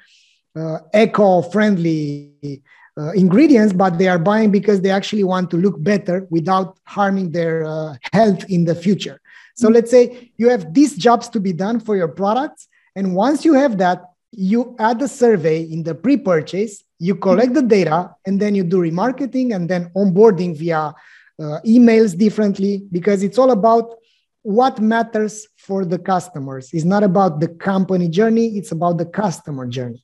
uh, 0.56 0.80
eco-friendly 0.94 2.62
uh, 3.00 3.12
ingredients, 3.12 3.71
but 3.71 3.97
they 3.97 4.09
are 4.09 4.19
buying 4.19 4.51
because 4.51 4.81
they 4.81 4.91
actually 4.91 5.24
want 5.24 5.50
to 5.50 5.57
look 5.57 5.81
better 5.81 6.27
without 6.30 6.77
harming 6.83 7.31
their 7.31 7.65
uh, 7.65 7.95
health 8.12 8.44
in 8.50 8.65
the 8.65 8.75
future. 8.75 9.21
So 9.59 9.69
let's 9.69 9.91
say 9.91 10.31
you 10.38 10.50
have 10.50 10.73
these 10.73 10.95
jobs 10.95 11.29
to 11.29 11.39
be 11.39 11.53
done 11.53 11.79
for 11.79 11.95
your 11.95 12.07
products. 12.07 12.67
And 12.95 13.15
once 13.15 13.45
you 13.45 13.53
have 13.53 13.77
that, 13.79 14.03
you 14.31 14.75
add 14.79 15.01
a 15.01 15.07
survey 15.07 15.63
in 15.63 15.83
the 15.83 15.95
pre-purchase 15.95 16.83
you 17.00 17.15
collect 17.15 17.53
the 17.53 17.61
data 17.61 18.13
and 18.25 18.39
then 18.39 18.53
you 18.53 18.63
do 18.63 18.77
remarketing 18.77 19.56
and 19.56 19.69
then 19.69 19.89
onboarding 19.95 20.56
via 20.56 20.94
uh, 21.41 21.59
emails 21.65 22.17
differently 22.17 22.83
because 22.91 23.23
it's 23.23 23.38
all 23.38 23.51
about 23.51 23.95
what 24.41 24.79
matters 24.79 25.47
for 25.57 25.85
the 25.85 25.97
customers 25.97 26.69
it's 26.73 26.85
not 26.85 27.03
about 27.03 27.39
the 27.39 27.48
company 27.48 28.07
journey 28.07 28.57
it's 28.57 28.72
about 28.72 28.98
the 28.98 29.05
customer 29.05 29.65
journey 29.65 30.03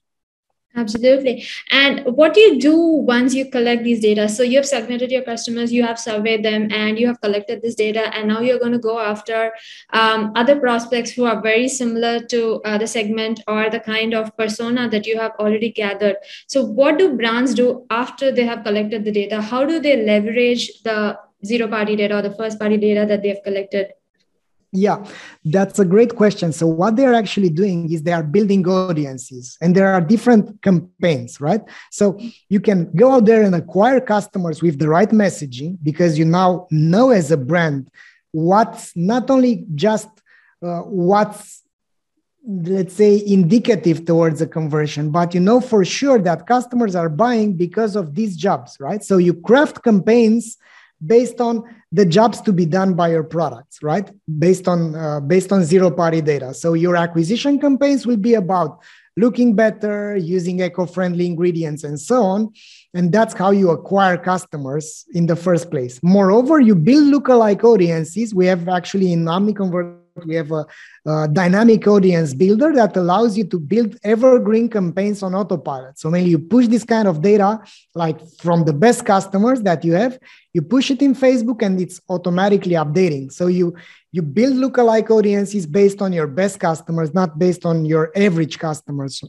Absolutely. 0.77 1.45
And 1.71 2.03
what 2.03 2.33
do 2.33 2.41
you 2.41 2.59
do 2.59 2.75
once 2.77 3.33
you 3.33 3.49
collect 3.49 3.85
these 3.85 4.01
data? 4.01 4.27
So 4.27 4.43
you 4.43 4.57
have 4.57 4.65
segmented 4.65 5.09
your 5.09 5.21
customers, 5.21 5.71
you 5.71 5.83
have 5.83 5.97
surveyed 5.97 6.43
them, 6.43 6.69
and 6.69 6.99
you 6.99 7.07
have 7.07 7.21
collected 7.21 7.61
this 7.61 7.75
data, 7.75 8.13
and 8.13 8.27
now 8.27 8.41
you're 8.41 8.59
going 8.59 8.73
to 8.73 8.79
go 8.79 8.99
after 8.99 9.53
um, 9.93 10.33
other 10.35 10.59
prospects 10.59 11.11
who 11.11 11.23
are 11.23 11.41
very 11.41 11.69
similar 11.69 12.19
to 12.25 12.61
uh, 12.65 12.77
the 12.77 12.87
segment 12.87 13.39
or 13.47 13.69
the 13.69 13.79
kind 13.79 14.13
of 14.13 14.35
persona 14.35 14.89
that 14.89 15.05
you 15.05 15.17
have 15.17 15.31
already 15.39 15.71
gathered. 15.71 16.17
So 16.47 16.65
what 16.65 16.99
do 16.99 17.15
brands 17.15 17.53
do 17.53 17.85
after 17.89 18.33
they 18.33 18.43
have 18.43 18.65
collected 18.65 19.05
the 19.05 19.13
data? 19.13 19.41
How 19.41 19.65
do 19.65 19.79
they 19.79 20.03
leverage 20.03 20.81
the 20.83 21.17
zero 21.45 21.69
party 21.69 21.95
data 21.95 22.17
or 22.17 22.21
the 22.21 22.35
first 22.35 22.59
party 22.59 22.75
data 22.75 23.05
that 23.07 23.21
they 23.21 23.29
have 23.29 23.43
collected? 23.43 23.93
Yeah, 24.75 25.05
that's 25.45 25.79
a 25.79 25.85
great 25.85 26.15
question. 26.15 26.51
So, 26.51 26.67
what 26.67 26.95
they're 26.95 27.13
actually 27.13 27.49
doing 27.49 27.91
is 27.91 28.03
they 28.03 28.11
are 28.11 28.23
building 28.23 28.67
audiences, 28.67 29.57
and 29.61 29.75
there 29.75 29.93
are 29.93 30.01
different 30.01 30.61
campaigns, 30.61 31.39
right? 31.39 31.61
So, 31.91 32.19
you 32.49 32.59
can 32.59 32.91
go 32.95 33.13
out 33.13 33.25
there 33.25 33.41
and 33.41 33.55
acquire 33.55 33.99
customers 34.01 34.61
with 34.61 34.79
the 34.79 34.89
right 34.89 35.09
messaging 35.09 35.77
because 35.81 36.19
you 36.19 36.25
now 36.25 36.67
know 36.71 37.11
as 37.11 37.31
a 37.31 37.37
brand 37.37 37.89
what's 38.35 38.93
not 38.97 39.29
only 39.29 39.65
just 39.75 40.09
uh, 40.61 40.81
what's 40.81 41.63
let's 42.45 42.93
say 42.93 43.23
indicative 43.25 44.05
towards 44.05 44.41
a 44.41 44.45
conversion 44.45 45.09
but 45.09 45.33
you 45.33 45.39
know 45.39 45.61
for 45.61 45.85
sure 45.85 46.19
that 46.19 46.45
customers 46.45 46.95
are 46.95 47.09
buying 47.09 47.53
because 47.53 47.95
of 47.95 48.13
these 48.13 48.35
jobs 48.35 48.77
right 48.79 49.03
so 49.03 49.17
you 49.17 49.33
craft 49.33 49.81
campaigns 49.83 50.57
based 51.05 51.41
on 51.41 51.63
the 51.91 52.05
jobs 52.05 52.41
to 52.41 52.51
be 52.51 52.65
done 52.65 52.93
by 52.93 53.09
your 53.09 53.23
products 53.23 53.81
right? 53.81 54.09
Based 54.39 54.67
on 54.67 54.95
uh, 54.95 55.19
based 55.19 55.51
on 55.51 55.63
zero 55.63 55.91
party 55.91 56.21
data. 56.21 56.53
So 56.53 56.73
your 56.73 56.95
acquisition 56.95 57.59
campaigns 57.59 58.05
will 58.05 58.17
be 58.17 58.33
about 58.35 58.81
looking 59.17 59.55
better 59.55 60.17
using 60.17 60.59
eco-friendly 60.59 61.25
ingredients 61.25 61.83
and 61.83 61.99
so 61.99 62.21
on. 62.23 62.51
And 62.93 63.11
that's 63.11 63.33
how 63.33 63.51
you 63.51 63.69
acquire 63.69 64.17
customers 64.17 65.05
in 65.13 65.25
the 65.25 65.35
first 65.35 65.71
place. 65.71 65.99
Moreover 66.03 66.59
you 66.59 66.75
build 66.75 67.13
lookalike 67.13 67.63
audiences. 67.63 68.35
We 68.35 68.45
have 68.47 68.67
actually 68.67 69.13
in 69.13 69.25
omniconvert 69.25 69.99
we 70.23 70.35
have 70.35 70.51
a, 70.51 70.65
a, 71.05 71.27
dynamic 71.27 71.87
audience 71.87 72.33
builder 72.33 72.71
that 72.73 72.95
allows 72.95 73.37
you 73.37 73.43
to 73.45 73.59
build 73.59 73.97
evergreen 74.03 74.69
campaigns 74.69 75.21
on 75.21 75.35
autopilot. 75.35 75.99
So 75.99 76.09
when 76.09 76.25
you 76.25 76.39
push 76.39 76.67
this 76.67 76.83
kind 76.83 77.07
of 77.07 77.21
data, 77.21 77.59
like 77.93 78.19
from 78.37 78.63
the 78.63 78.73
best 78.73 79.05
customers 79.05 79.61
that 79.63 79.83
you 79.83 79.93
have, 79.93 80.17
you 80.53 80.61
push 80.61 80.91
it 80.91 81.01
in 81.01 81.13
Facebook 81.15 81.61
and 81.61 81.81
it's 81.81 81.99
automatically 82.09 82.75
updating. 82.75 83.31
So 83.31 83.47
you 83.47 83.75
you 84.11 84.21
build 84.21 84.55
lookalike 84.55 85.09
audiences 85.09 85.65
based 85.67 86.01
on 86.01 86.13
your 86.13 86.27
best 86.27 86.59
customers, 86.59 87.13
not 87.13 87.37
based 87.37 87.65
on 87.65 87.83
your 87.83 88.13
average 88.15 88.57
customers. 88.59 89.21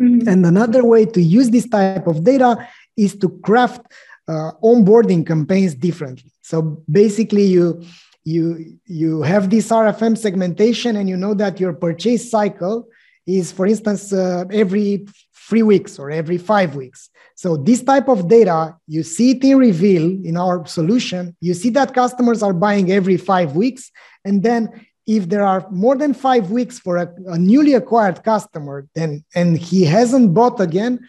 Mm-hmm. 0.00 0.28
And 0.28 0.46
another 0.46 0.84
way 0.84 1.06
to 1.06 1.20
use 1.20 1.50
this 1.50 1.68
type 1.68 2.06
of 2.06 2.22
data 2.22 2.68
is 2.96 3.16
to 3.16 3.30
craft 3.40 3.80
uh, 4.28 4.52
onboarding 4.62 5.26
campaigns 5.26 5.74
differently. 5.74 6.30
So 6.42 6.84
basically, 6.88 7.46
you 7.46 7.82
you 8.28 8.78
you 8.84 9.22
have 9.22 9.48
this 9.48 9.68
RFM 9.70 10.16
segmentation, 10.16 10.96
and 10.96 11.08
you 11.08 11.16
know 11.16 11.34
that 11.34 11.58
your 11.58 11.72
purchase 11.72 12.30
cycle 12.30 12.86
is, 13.26 13.52
for 13.52 13.66
instance, 13.66 14.12
uh, 14.12 14.44
every 14.52 15.06
three 15.48 15.62
weeks 15.62 15.98
or 15.98 16.10
every 16.10 16.38
five 16.38 16.76
weeks. 16.76 17.10
So 17.34 17.56
this 17.56 17.82
type 17.82 18.08
of 18.08 18.28
data, 18.28 18.76
you 18.86 19.02
see 19.02 19.30
it 19.30 19.44
in 19.44 19.56
Reveal 19.58 20.04
in 20.30 20.36
our 20.36 20.66
solution. 20.66 21.36
You 21.40 21.54
see 21.54 21.70
that 21.70 21.94
customers 21.94 22.42
are 22.42 22.52
buying 22.52 22.90
every 22.92 23.16
five 23.16 23.56
weeks, 23.56 23.90
and 24.24 24.42
then 24.42 24.60
if 25.06 25.30
there 25.30 25.44
are 25.52 25.66
more 25.70 25.96
than 25.96 26.12
five 26.12 26.50
weeks 26.50 26.78
for 26.78 26.98
a, 26.98 27.08
a 27.28 27.38
newly 27.38 27.72
acquired 27.72 28.22
customer, 28.24 28.86
then 28.94 29.24
and 29.34 29.56
he 29.56 29.84
hasn't 29.84 30.34
bought 30.34 30.60
again, 30.60 31.00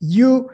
you 0.00 0.50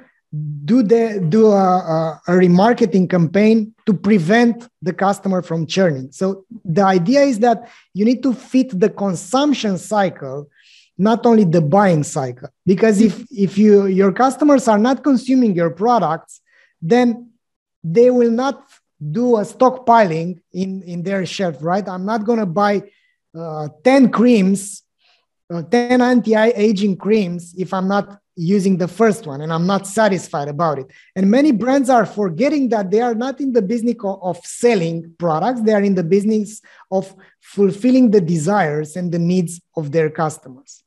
do 0.65 0.83
the 0.83 1.25
do 1.29 1.49
a, 1.49 1.55
a, 1.55 2.21
a, 2.29 2.33
remarketing 2.33 3.09
campaign 3.09 3.75
to 3.85 3.93
prevent 3.93 4.67
the 4.81 4.93
customer 4.93 5.43
from 5.43 5.67
churning. 5.67 6.11
So 6.11 6.47
the 6.65 6.83
idea 6.83 7.21
is 7.21 7.39
that 7.41 7.69
you 7.93 8.07
need 8.07 8.23
to 8.23 8.33
fit 8.33 8.79
the 8.79 8.89
consumption 8.89 9.77
cycle 9.77 10.49
not 10.97 11.27
only 11.27 11.45
the 11.45 11.61
buying 11.61 12.03
cycle. 12.03 12.49
Because 12.65 13.03
if 13.03 13.27
if 13.31 13.59
you 13.59 13.87
your 13.87 14.13
customers 14.13 14.69
are 14.69 14.79
not 14.79 15.05
consuming 15.05 15.55
your 15.55 15.71
products 15.71 16.41
then 16.81 17.31
they 17.85 18.11
will 18.11 18.31
not 18.31 18.65
do 19.11 19.37
a 19.37 19.43
stockpiling 19.43 20.41
in 20.53 20.83
in 20.83 21.03
their 21.03 21.27
shelf 21.27 21.57
right? 21.61 21.87
I'm 21.87 22.07
not 22.07 22.25
going 22.25 22.39
to 22.39 22.47
buy 22.47 22.85
uh, 23.37 23.69
10 23.85 24.11
creams 24.11 24.83
uh, 25.53 25.63
10 25.63 26.01
anti-aging 26.01 26.97
creams 26.97 27.55
if 27.59 27.75
i'm 27.75 27.89
not 27.89 28.22
using 28.37 28.79
the 28.79 28.89
first 28.89 29.27
one 29.27 29.41
and 29.41 29.53
I'm 29.53 29.67
not 29.67 29.87
satisfied 29.87 30.49
about 30.49 30.79
it. 30.79 30.87
And 31.15 31.31
many 31.31 31.53
brands 31.53 31.91
are 31.91 32.07
forgetting 32.07 32.69
that 32.71 32.91
they 32.91 33.01
are 33.01 33.15
not 33.15 33.41
in 33.41 33.53
the 33.53 33.63
business 33.63 33.97
of 34.03 34.39
selling 34.45 35.15
products, 35.19 35.61
they 35.63 35.75
are 35.75 35.83
in 35.83 35.95
the 35.95 36.05
business 36.05 36.61
of 36.91 37.15
fulfilling 37.41 38.11
the 38.11 38.21
desires 38.21 38.97
and 38.97 39.13
the 39.13 39.19
needs 39.19 39.61
of 39.77 39.93
their 39.93 40.11
customers. 40.11 40.83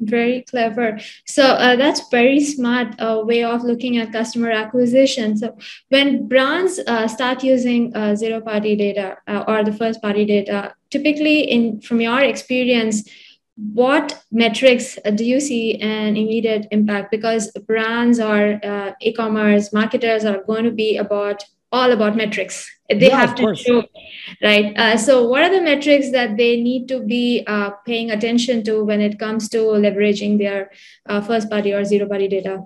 Very 0.00 0.42
clever. 0.42 0.98
So 1.24 1.44
uh, 1.44 1.76
that's 1.76 2.08
very 2.10 2.40
smart 2.40 3.00
uh, 3.00 3.22
way 3.24 3.44
of 3.44 3.62
looking 3.62 3.96
at 3.98 4.12
customer 4.12 4.50
acquisition. 4.50 5.36
So 5.36 5.56
when 5.88 6.26
brands 6.26 6.80
uh, 6.86 7.06
start 7.06 7.44
using 7.44 7.94
uh, 7.94 8.16
zero 8.16 8.40
party 8.40 8.74
data 8.74 9.18
uh, 9.28 9.44
or 9.46 9.62
the 9.62 9.72
first 9.72 10.02
party 10.02 10.24
data, 10.24 10.74
typically 10.90 11.42
in 11.42 11.80
from 11.80 12.00
your 12.00 12.20
experience, 12.20 13.08
what 13.56 14.22
metrics 14.32 14.98
do 15.14 15.24
you 15.24 15.40
see 15.40 15.80
an 15.80 16.16
immediate 16.16 16.66
impact? 16.70 17.10
Because 17.10 17.50
brands 17.66 18.18
or 18.18 18.60
uh, 18.64 18.92
e-commerce 19.00 19.72
marketers 19.72 20.24
are 20.24 20.42
going 20.42 20.64
to 20.64 20.70
be 20.72 20.96
about 20.96 21.44
all 21.70 21.90
about 21.90 22.16
metrics. 22.16 22.70
They 22.88 23.08
yeah, 23.08 23.16
have 23.16 23.34
to 23.36 23.54
show 23.54 23.84
right? 24.42 24.76
Uh, 24.76 24.96
so 24.96 25.26
what 25.26 25.42
are 25.42 25.50
the 25.50 25.62
metrics 25.62 26.10
that 26.10 26.36
they 26.36 26.60
need 26.60 26.88
to 26.88 27.00
be 27.00 27.44
uh, 27.46 27.70
paying 27.86 28.10
attention 28.10 28.62
to 28.64 28.84
when 28.84 29.00
it 29.00 29.18
comes 29.18 29.48
to 29.50 29.58
leveraging 29.58 30.38
their 30.38 30.70
uh, 31.08 31.20
first 31.20 31.50
party 31.50 31.72
or 31.72 31.84
zero 31.84 32.08
party 32.08 32.28
data? 32.28 32.64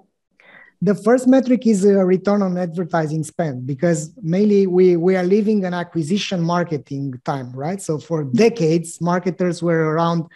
The 0.80 0.95
first 0.95 1.26
metric 1.26 1.66
is 1.66 1.85
a 1.85 2.04
return 2.04 2.40
on 2.42 2.57
advertising 2.57 3.25
spend 3.25 3.66
because 3.66 4.12
mainly 4.23 4.66
we, 4.66 4.97
we 4.97 5.16
are 5.16 5.25
living 5.25 5.64
an 5.64 5.75
acquisition 5.75 6.40
marketing 6.40 7.21
time 7.25 7.52
right? 7.52 7.83
So 7.83 7.99
for 7.99 8.25
decades 8.25 9.00
marketers 9.00 9.62
were 9.62 9.95
around 9.95 10.26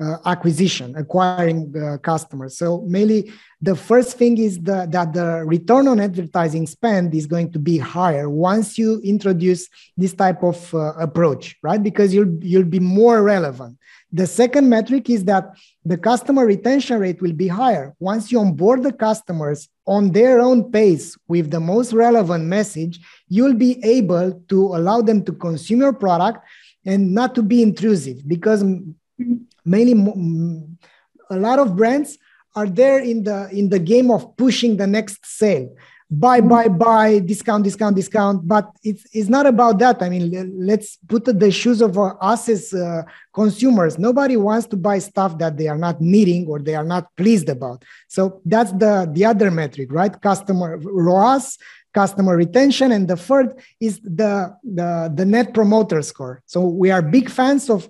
uh, 0.00 0.16
acquisition, 0.24 0.94
acquiring 0.96 1.74
uh, 1.76 1.98
customers. 1.98 2.56
So 2.56 2.82
mainly 2.86 3.30
the 3.60 3.76
first 3.76 4.16
thing 4.16 4.38
is 4.38 4.58
the, 4.58 4.86
that 4.90 5.12
the 5.12 5.44
return 5.44 5.88
on 5.88 6.00
advertising 6.00 6.66
spend 6.66 7.14
is 7.14 7.26
going 7.26 7.52
to 7.52 7.58
be 7.58 7.76
higher 7.76 8.28
once 8.30 8.78
you 8.78 9.00
introduce 9.02 9.68
this 9.96 10.14
type 10.14 10.42
of 10.42 10.74
uh, 10.74 10.94
approach, 10.94 11.56
right? 11.62 11.82
Because 11.82 12.14
you'll 12.14 12.42
you'll 12.42 12.64
be 12.64 12.80
more 12.80 13.22
relevant. 13.22 13.76
The 14.12 14.26
second 14.26 14.68
metric 14.68 15.08
is 15.08 15.24
that 15.26 15.54
the 15.84 15.96
customer 15.96 16.44
retention 16.44 16.98
rate 16.98 17.22
will 17.22 17.32
be 17.32 17.46
higher 17.46 17.94
once 18.00 18.32
you 18.32 18.40
onboard 18.40 18.82
the 18.82 18.92
customers 18.92 19.68
on 19.86 20.10
their 20.10 20.40
own 20.40 20.72
pace 20.72 21.16
with 21.28 21.50
the 21.50 21.60
most 21.60 21.92
relevant 21.92 22.44
message. 22.44 22.98
You'll 23.28 23.54
be 23.54 23.78
able 23.84 24.42
to 24.48 24.58
allow 24.74 25.02
them 25.02 25.24
to 25.26 25.32
consume 25.32 25.80
your 25.80 25.92
product 25.92 26.44
and 26.84 27.14
not 27.14 27.34
to 27.36 27.42
be 27.42 27.62
intrusive 27.62 28.26
because 28.26 28.64
mainly 29.64 29.94
a 31.30 31.36
lot 31.36 31.58
of 31.58 31.76
brands 31.76 32.18
are 32.56 32.66
there 32.66 32.98
in 32.98 33.24
the 33.24 33.48
in 33.50 33.68
the 33.68 33.78
game 33.78 34.10
of 34.10 34.36
pushing 34.36 34.76
the 34.76 34.86
next 34.86 35.24
sale. 35.24 35.74
Buy 36.12 36.40
buy 36.40 36.66
buy 36.66 37.20
discount 37.20 37.62
discount 37.62 37.94
discount. 37.94 38.48
But 38.48 38.68
it's, 38.82 39.06
it's 39.12 39.28
not 39.28 39.46
about 39.46 39.78
that. 39.78 40.02
I 40.02 40.08
mean 40.08 40.52
let's 40.58 40.98
put 41.06 41.24
the 41.24 41.50
shoes 41.52 41.80
of 41.80 41.96
us 41.96 42.48
as 42.48 42.74
uh, 42.74 43.02
consumers. 43.32 43.96
Nobody 43.96 44.36
wants 44.36 44.66
to 44.68 44.76
buy 44.76 44.98
stuff 44.98 45.38
that 45.38 45.56
they 45.56 45.68
are 45.68 45.78
not 45.78 46.00
needing 46.00 46.48
or 46.48 46.58
they 46.58 46.74
are 46.74 46.84
not 46.84 47.14
pleased 47.16 47.48
about. 47.48 47.84
So 48.08 48.40
that's 48.44 48.72
the 48.72 49.08
the 49.12 49.24
other 49.24 49.50
metric 49.52 49.92
right? 49.92 50.20
Customer 50.20 50.78
ROAS 50.82 51.58
customer 51.92 52.36
retention 52.36 52.92
and 52.92 53.08
the 53.08 53.16
third 53.16 53.54
is 53.80 54.00
the 54.00 54.56
the, 54.62 55.12
the 55.14 55.24
net 55.24 55.54
promoter 55.54 56.02
score. 56.02 56.42
So 56.46 56.60
we 56.66 56.90
are 56.90 57.02
big 57.02 57.30
fans 57.30 57.70
of 57.70 57.88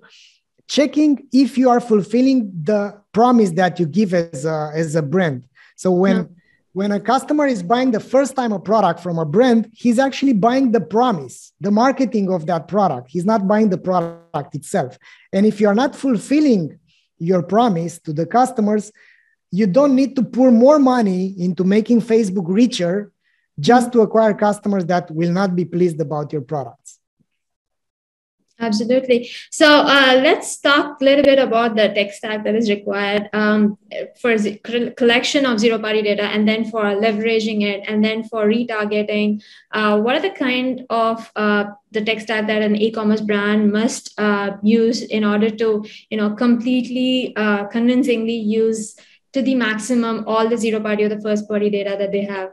checking 0.70 1.26
if 1.32 1.58
you 1.58 1.68
are 1.68 1.80
fulfilling 1.80 2.38
the 2.62 2.96
promise 3.12 3.50
that 3.50 3.80
you 3.80 3.86
give 3.86 4.14
as 4.14 4.44
a, 4.44 4.70
as 4.72 4.94
a 4.94 5.02
brand. 5.02 5.42
So 5.74 5.90
when 5.90 6.16
yeah. 6.16 6.24
when 6.72 6.92
a 6.92 7.00
customer 7.00 7.46
is 7.48 7.62
buying 7.64 7.90
the 7.90 8.04
first 8.14 8.36
time 8.36 8.52
a 8.52 8.60
product 8.60 9.00
from 9.00 9.18
a 9.18 9.26
brand, 9.36 9.68
he's 9.72 9.98
actually 9.98 10.34
buying 10.48 10.70
the 10.70 10.80
promise, 10.96 11.52
the 11.60 11.72
marketing 11.72 12.26
of 12.36 12.46
that 12.46 12.68
product. 12.68 13.10
He's 13.10 13.24
not 13.32 13.48
buying 13.52 13.68
the 13.70 13.82
product 13.88 14.54
itself. 14.54 14.96
And 15.32 15.44
if 15.44 15.60
you're 15.60 15.80
not 15.82 15.96
fulfilling 15.96 16.78
your 17.18 17.42
promise 17.42 17.98
to 18.04 18.12
the 18.12 18.26
customers, 18.38 18.92
you 19.50 19.66
don't 19.66 19.96
need 19.96 20.14
to 20.14 20.22
pour 20.22 20.52
more 20.52 20.78
money 20.78 21.34
into 21.46 21.64
making 21.64 22.02
Facebook 22.02 22.46
richer 22.46 23.10
just 23.58 23.88
mm-hmm. 23.88 23.98
to 23.98 24.06
acquire 24.06 24.34
customers 24.34 24.84
that 24.86 25.10
will 25.10 25.32
not 25.32 25.56
be 25.56 25.64
pleased 25.64 26.00
about 26.00 26.32
your 26.32 26.42
products. 26.42 26.99
Absolutely. 28.60 29.30
So 29.50 29.66
uh, 29.66 30.20
let's 30.22 30.58
talk 30.58 31.00
a 31.00 31.04
little 31.04 31.24
bit 31.24 31.38
about 31.38 31.76
the 31.76 31.88
tech 31.88 32.12
stack 32.12 32.44
that 32.44 32.54
is 32.54 32.68
required 32.68 33.30
um, 33.32 33.78
for 34.20 34.36
collection 34.96 35.46
of 35.46 35.58
zero 35.58 35.78
party 35.78 36.02
data 36.02 36.24
and 36.24 36.46
then 36.46 36.70
for 36.70 36.82
leveraging 36.82 37.62
it 37.62 37.84
and 37.88 38.04
then 38.04 38.22
for 38.24 38.46
retargeting. 38.46 39.42
Uh, 39.72 39.98
what 40.00 40.14
are 40.14 40.20
the 40.20 40.30
kind 40.30 40.84
of 40.90 41.30
uh, 41.36 41.64
the 41.92 42.02
tech 42.02 42.20
stack 42.20 42.46
that 42.48 42.60
an 42.60 42.76
e-commerce 42.76 43.22
brand 43.22 43.72
must 43.72 44.12
uh, 44.18 44.50
use 44.62 45.02
in 45.02 45.24
order 45.24 45.48
to, 45.48 45.84
you 46.10 46.18
know, 46.18 46.34
completely 46.34 47.34
uh, 47.36 47.64
convincingly 47.68 48.36
use 48.36 48.94
to 49.32 49.40
the 49.40 49.54
maximum 49.54 50.24
all 50.26 50.48
the 50.48 50.58
zero 50.58 50.80
party 50.80 51.04
or 51.04 51.08
the 51.08 51.20
first 51.20 51.48
party 51.48 51.70
data 51.70 51.96
that 51.98 52.12
they 52.12 52.24
have? 52.24 52.50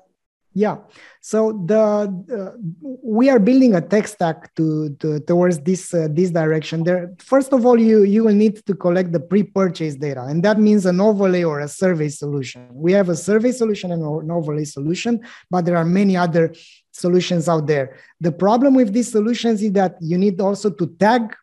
Yeah. 0.53 0.77
So 1.27 1.61
the 1.65 1.77
uh, 2.39 2.51
we 3.03 3.29
are 3.29 3.37
building 3.37 3.75
a 3.75 3.81
tech 3.81 4.07
stack 4.07 4.55
to, 4.55 4.95
to 5.01 5.19
towards 5.19 5.59
this 5.59 5.93
uh, 5.93 6.07
this 6.09 6.29
direction. 6.29 6.85
There, 6.85 7.13
first 7.19 7.51
of 7.51 7.65
all, 7.65 7.77
you 7.77 8.03
you 8.03 8.23
will 8.23 8.33
need 8.33 8.65
to 8.65 8.73
collect 8.73 9.11
the 9.11 9.19
pre-purchase 9.19 9.95
data, 9.95 10.23
and 10.23 10.41
that 10.43 10.57
means 10.57 10.85
an 10.85 11.01
overlay 11.01 11.43
or 11.43 11.59
a 11.59 11.67
survey 11.67 12.07
solution. 12.07 12.69
We 12.71 12.93
have 12.93 13.09
a 13.09 13.15
survey 13.17 13.51
solution 13.51 13.91
and 13.91 14.01
an 14.03 14.31
overlay 14.31 14.63
solution, 14.63 15.19
but 15.51 15.65
there 15.65 15.75
are 15.75 15.83
many 15.83 16.15
other 16.15 16.53
solutions 16.93 17.49
out 17.49 17.67
there. 17.67 17.97
The 18.21 18.31
problem 18.31 18.73
with 18.73 18.93
these 18.93 19.11
solutions 19.11 19.61
is 19.61 19.73
that 19.73 19.97
you 19.99 20.17
need 20.17 20.39
also 20.39 20.69
to 20.69 20.87
tag 20.97 21.35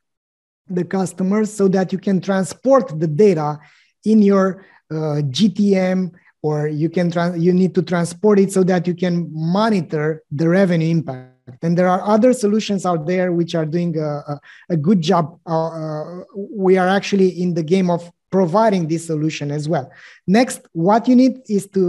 the 0.66 0.84
customers 0.84 1.52
so 1.52 1.68
that 1.68 1.92
you 1.92 1.98
can 1.98 2.22
transport 2.22 2.98
the 2.98 3.06
data 3.06 3.58
in 4.02 4.22
your 4.22 4.64
uh, 4.90 5.20
GTM 5.36 6.10
or 6.44 6.68
you 6.68 6.90
can 6.90 7.10
trans- 7.10 7.42
you 7.42 7.54
need 7.54 7.74
to 7.74 7.82
transport 7.82 8.38
it 8.38 8.52
so 8.52 8.62
that 8.62 8.86
you 8.86 8.94
can 8.94 9.14
monitor 9.32 10.22
the 10.30 10.46
revenue 10.46 10.90
impact 10.90 11.62
and 11.62 11.76
there 11.78 11.88
are 11.88 12.02
other 12.14 12.32
solutions 12.34 12.84
out 12.84 13.06
there 13.06 13.32
which 13.32 13.54
are 13.54 13.64
doing 13.64 13.96
a, 13.98 14.10
a, 14.32 14.40
a 14.70 14.76
good 14.76 15.00
job 15.00 15.38
uh, 15.46 15.68
uh, 15.68 16.24
we 16.66 16.76
are 16.76 16.88
actually 16.88 17.30
in 17.42 17.54
the 17.54 17.62
game 17.62 17.88
of 17.88 18.12
providing 18.30 18.88
this 18.88 19.06
solution 19.06 19.52
as 19.52 19.68
well. 19.68 19.88
Next, 20.26 20.60
what 20.72 21.06
you 21.06 21.14
need 21.14 21.34
is 21.48 21.68
to 21.68 21.84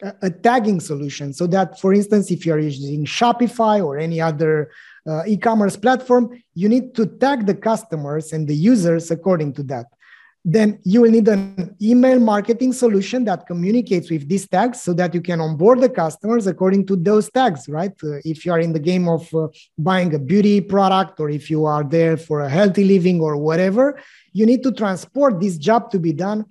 uh, 0.00 0.12
a 0.22 0.30
tagging 0.30 0.78
solution 0.78 1.32
so 1.32 1.44
that, 1.48 1.80
for 1.80 1.92
instance, 1.92 2.30
if 2.30 2.46
you're 2.46 2.60
using 2.60 3.04
Shopify 3.04 3.84
or 3.84 3.98
any 3.98 4.20
other 4.20 4.70
uh, 5.08 5.24
e-commerce 5.26 5.76
platform, 5.76 6.40
you 6.54 6.68
need 6.68 6.94
to 6.94 7.04
tag 7.04 7.46
the 7.46 7.54
customers 7.54 8.32
and 8.32 8.46
the 8.46 8.54
users 8.54 9.10
according 9.10 9.54
to 9.54 9.64
that 9.64 9.86
then 10.44 10.78
you 10.84 11.02
will 11.02 11.10
need 11.10 11.28
an 11.28 11.76
email 11.82 12.18
marketing 12.18 12.72
solution 12.72 13.24
that 13.24 13.46
communicates 13.46 14.10
with 14.10 14.28
these 14.28 14.48
tags 14.48 14.80
so 14.80 14.92
that 14.94 15.12
you 15.12 15.20
can 15.20 15.40
onboard 15.40 15.80
the 15.80 15.88
customers 15.88 16.46
according 16.46 16.86
to 16.86 16.96
those 16.96 17.30
tags 17.30 17.68
right 17.68 17.92
uh, 18.04 18.16
if 18.24 18.46
you 18.46 18.52
are 18.52 18.60
in 18.60 18.72
the 18.72 18.78
game 18.78 19.08
of 19.08 19.32
uh, 19.34 19.48
buying 19.76 20.14
a 20.14 20.18
beauty 20.18 20.60
product 20.60 21.20
or 21.20 21.28
if 21.28 21.50
you 21.50 21.64
are 21.66 21.84
there 21.84 22.16
for 22.16 22.40
a 22.40 22.48
healthy 22.48 22.84
living 22.84 23.20
or 23.20 23.36
whatever 23.36 24.00
you 24.32 24.46
need 24.46 24.62
to 24.62 24.72
transport 24.72 25.40
this 25.40 25.58
job 25.58 25.90
to 25.90 25.98
be 25.98 26.12
done 26.12 26.44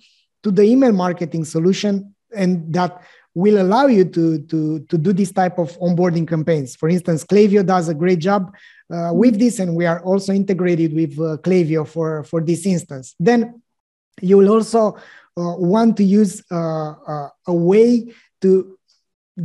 to 0.43 0.51
the 0.51 0.63
email 0.63 0.91
marketing 0.91 1.45
solution 1.45 2.13
and 2.35 2.73
that 2.73 3.01
will 3.33 3.61
allow 3.61 3.85
you 3.85 4.03
to, 4.03 4.39
to, 4.39 4.79
to 4.79 4.97
do 4.97 5.13
this 5.13 5.31
type 5.31 5.59
of 5.59 5.77
onboarding 5.77 6.27
campaigns. 6.27 6.75
For 6.75 6.89
instance, 6.89 7.23
Klaviyo 7.23 7.63
does 7.63 7.87
a 7.87 7.93
great 7.93 8.17
job 8.17 8.51
uh, 8.91 9.11
with 9.13 9.37
this, 9.37 9.59
and 9.59 9.75
we 9.75 9.85
are 9.85 10.01
also 10.01 10.33
integrated 10.33 10.91
with 10.91 11.13
uh, 11.19 11.37
Klaviyo 11.37 11.87
for, 11.87 12.23
for 12.23 12.41
this 12.41 12.65
instance. 12.65 13.13
Then 13.19 13.61
you 14.21 14.37
will 14.37 14.49
also 14.49 14.95
uh, 15.37 15.55
want 15.57 15.97
to 15.97 16.03
use 16.03 16.43
uh, 16.51 16.91
uh, 16.91 17.29
a 17.47 17.53
way 17.53 18.13
to 18.41 18.77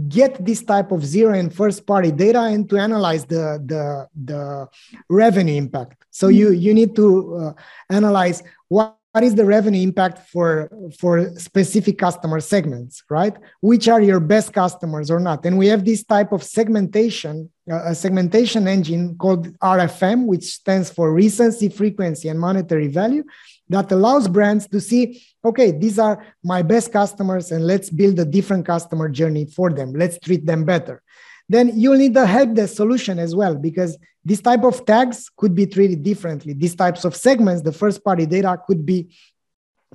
get 0.08 0.42
this 0.44 0.62
type 0.62 0.90
of 0.90 1.04
zero 1.04 1.34
and 1.34 1.54
first 1.54 1.86
party 1.86 2.10
data 2.10 2.40
and 2.40 2.68
to 2.70 2.78
analyze 2.78 3.24
the 3.26 3.62
the, 3.66 4.08
the 4.24 4.68
revenue 5.08 5.56
impact. 5.56 6.04
So 6.10 6.28
mm-hmm. 6.28 6.36
you 6.36 6.50
you 6.52 6.74
need 6.74 6.96
to 6.96 7.36
uh, 7.36 7.52
analyze 7.90 8.42
what 8.68 8.96
what 9.12 9.22
is 9.22 9.34
the 9.34 9.44
revenue 9.44 9.82
impact 9.82 10.26
for 10.30 10.70
for 10.98 11.38
specific 11.38 11.98
customer 11.98 12.40
segments 12.40 13.02
right? 13.10 13.36
Which 13.60 13.86
are 13.88 14.00
your 14.00 14.20
best 14.20 14.52
customers 14.52 15.10
or 15.10 15.20
not? 15.20 15.44
And 15.44 15.58
we 15.58 15.66
have 15.66 15.84
this 15.84 16.02
type 16.02 16.32
of 16.32 16.42
segmentation 16.42 17.50
uh, 17.70 17.90
a 17.90 17.94
segmentation 17.94 18.66
engine 18.66 19.16
called 19.18 19.46
rfm 19.60 20.26
which 20.26 20.44
stands 20.44 20.90
for 20.90 21.12
recency 21.12 21.68
frequency 21.68 22.28
and 22.28 22.40
monetary 22.40 22.88
value 22.88 23.22
that 23.68 23.90
allows 23.92 24.28
brands 24.28 24.66
to 24.68 24.80
see 24.80 25.22
okay 25.44 25.70
these 25.70 25.98
are 25.98 26.24
my 26.44 26.62
best 26.62 26.92
customers 26.92 27.52
and 27.52 27.66
let's 27.66 27.90
build 27.90 28.18
a 28.18 28.24
different 28.24 28.66
customer 28.66 29.08
journey 29.08 29.46
for 29.46 29.70
them. 29.70 29.92
Let's 29.92 30.18
treat 30.18 30.46
them 30.46 30.64
better. 30.64 31.02
Then 31.48 31.78
you'll 31.78 31.98
need 31.98 32.16
a 32.16 32.26
help 32.26 32.54
desk 32.54 32.76
solution 32.76 33.18
as 33.18 33.34
well 33.34 33.54
because 33.54 33.98
this 34.24 34.40
type 34.40 34.64
of 34.64 34.86
tags 34.86 35.30
could 35.36 35.54
be 35.54 35.66
treated 35.66 36.02
differently. 36.02 36.52
These 36.52 36.76
types 36.76 37.04
of 37.04 37.16
segments 37.16 37.62
the 37.62 37.72
first 37.72 38.04
party 38.04 38.26
data 38.26 38.58
could 38.66 38.86
be 38.86 39.10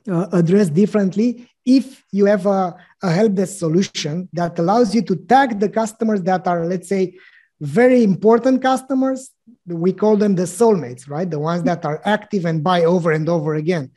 uh, 0.09 0.27
addressed 0.31 0.73
differently 0.73 1.49
if 1.65 2.03
you 2.11 2.25
have 2.25 2.45
a, 2.45 2.75
a 3.03 3.11
help 3.11 3.33
desk 3.33 3.57
solution 3.57 4.29
that 4.33 4.57
allows 4.59 4.95
you 4.95 5.01
to 5.01 5.15
tag 5.15 5.59
the 5.59 5.69
customers 5.69 6.21
that 6.23 6.47
are 6.47 6.65
let's 6.65 6.87
say 6.87 7.17
very 7.59 8.03
important 8.03 8.61
customers 8.61 9.31
we 9.67 9.91
call 9.93 10.17
them 10.17 10.35
the 10.35 10.43
soulmates 10.43 11.09
right? 11.09 11.29
The 11.29 11.39
ones 11.39 11.63
that 11.63 11.85
are 11.85 12.01
active 12.05 12.45
and 12.45 12.63
buy 12.63 12.83
over 12.83 13.11
and 13.11 13.27
over 13.27 13.55
again. 13.55 13.91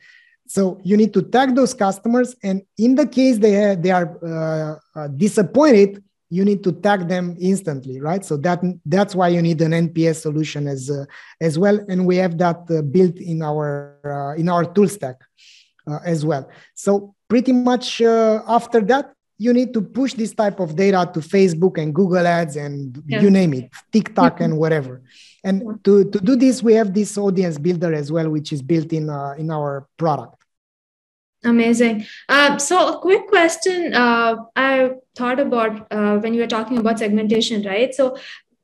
So 0.47 0.79
you 0.83 0.97
need 0.97 1.13
to 1.13 1.21
tag 1.21 1.55
those 1.55 1.73
customers 1.73 2.35
and 2.43 2.61
in 2.77 2.95
the 2.95 3.07
case 3.07 3.37
they, 3.37 3.51
have, 3.51 3.81
they 3.81 3.91
are 3.91 4.09
uh, 4.23 4.99
uh, 4.99 5.07
disappointed 5.07 6.03
you 6.33 6.45
need 6.45 6.63
to 6.63 6.71
tag 6.71 7.09
them 7.09 7.35
instantly 7.39 7.99
right? 7.99 8.23
So 8.23 8.37
that 8.37 8.61
that's 8.85 9.15
why 9.15 9.29
you 9.29 9.41
need 9.41 9.61
an 9.61 9.71
nps 9.71 10.21
solution 10.21 10.67
as 10.67 10.89
uh, 10.89 11.05
as 11.41 11.59
well 11.59 11.79
and 11.89 12.05
we 12.05 12.17
have 12.17 12.37
that 12.37 12.59
uh, 12.69 12.81
built 12.81 13.17
in 13.17 13.41
our 13.41 13.97
uh, 14.05 14.39
in 14.39 14.49
our 14.49 14.65
tool 14.65 14.87
stack 14.87 15.17
uh, 15.87 15.99
as 16.05 16.25
well. 16.25 16.49
So 16.73 17.15
pretty 17.27 17.51
much 17.51 18.01
after 18.01 18.81
that 18.81 19.13
you 19.41 19.53
need 19.53 19.73
to 19.73 19.81
push 19.81 20.13
this 20.13 20.33
type 20.35 20.59
of 20.59 20.75
data 20.75 21.09
to 21.13 21.19
Facebook 21.19 21.81
and 21.81 21.95
Google 21.95 22.27
Ads 22.27 22.57
and 22.57 23.01
yeah. 23.07 23.21
you 23.21 23.31
name 23.31 23.55
it, 23.55 23.71
TikTok 23.91 24.39
and 24.39 24.55
whatever. 24.55 25.01
And 25.43 25.63
yeah. 25.63 25.73
to, 25.85 26.11
to 26.11 26.19
do 26.19 26.35
this, 26.35 26.61
we 26.61 26.75
have 26.75 26.93
this 26.93 27.17
audience 27.17 27.57
builder 27.57 27.91
as 27.91 28.11
well, 28.11 28.29
which 28.29 28.53
is 28.53 28.61
built 28.61 28.93
in 28.93 29.09
uh, 29.09 29.33
in 29.39 29.49
our 29.49 29.87
product. 29.97 30.37
Amazing. 31.43 32.05
Uh, 32.29 32.59
so, 32.59 32.75
a 32.93 32.99
quick 32.99 33.27
question 33.29 33.95
uh, 33.95 34.35
I 34.55 34.91
thought 35.15 35.39
about 35.39 35.87
uh, 35.89 36.19
when 36.19 36.35
you 36.35 36.41
were 36.41 36.53
talking 36.57 36.77
about 36.77 36.99
segmentation, 36.99 37.63
right? 37.63 37.95
So, 37.95 38.17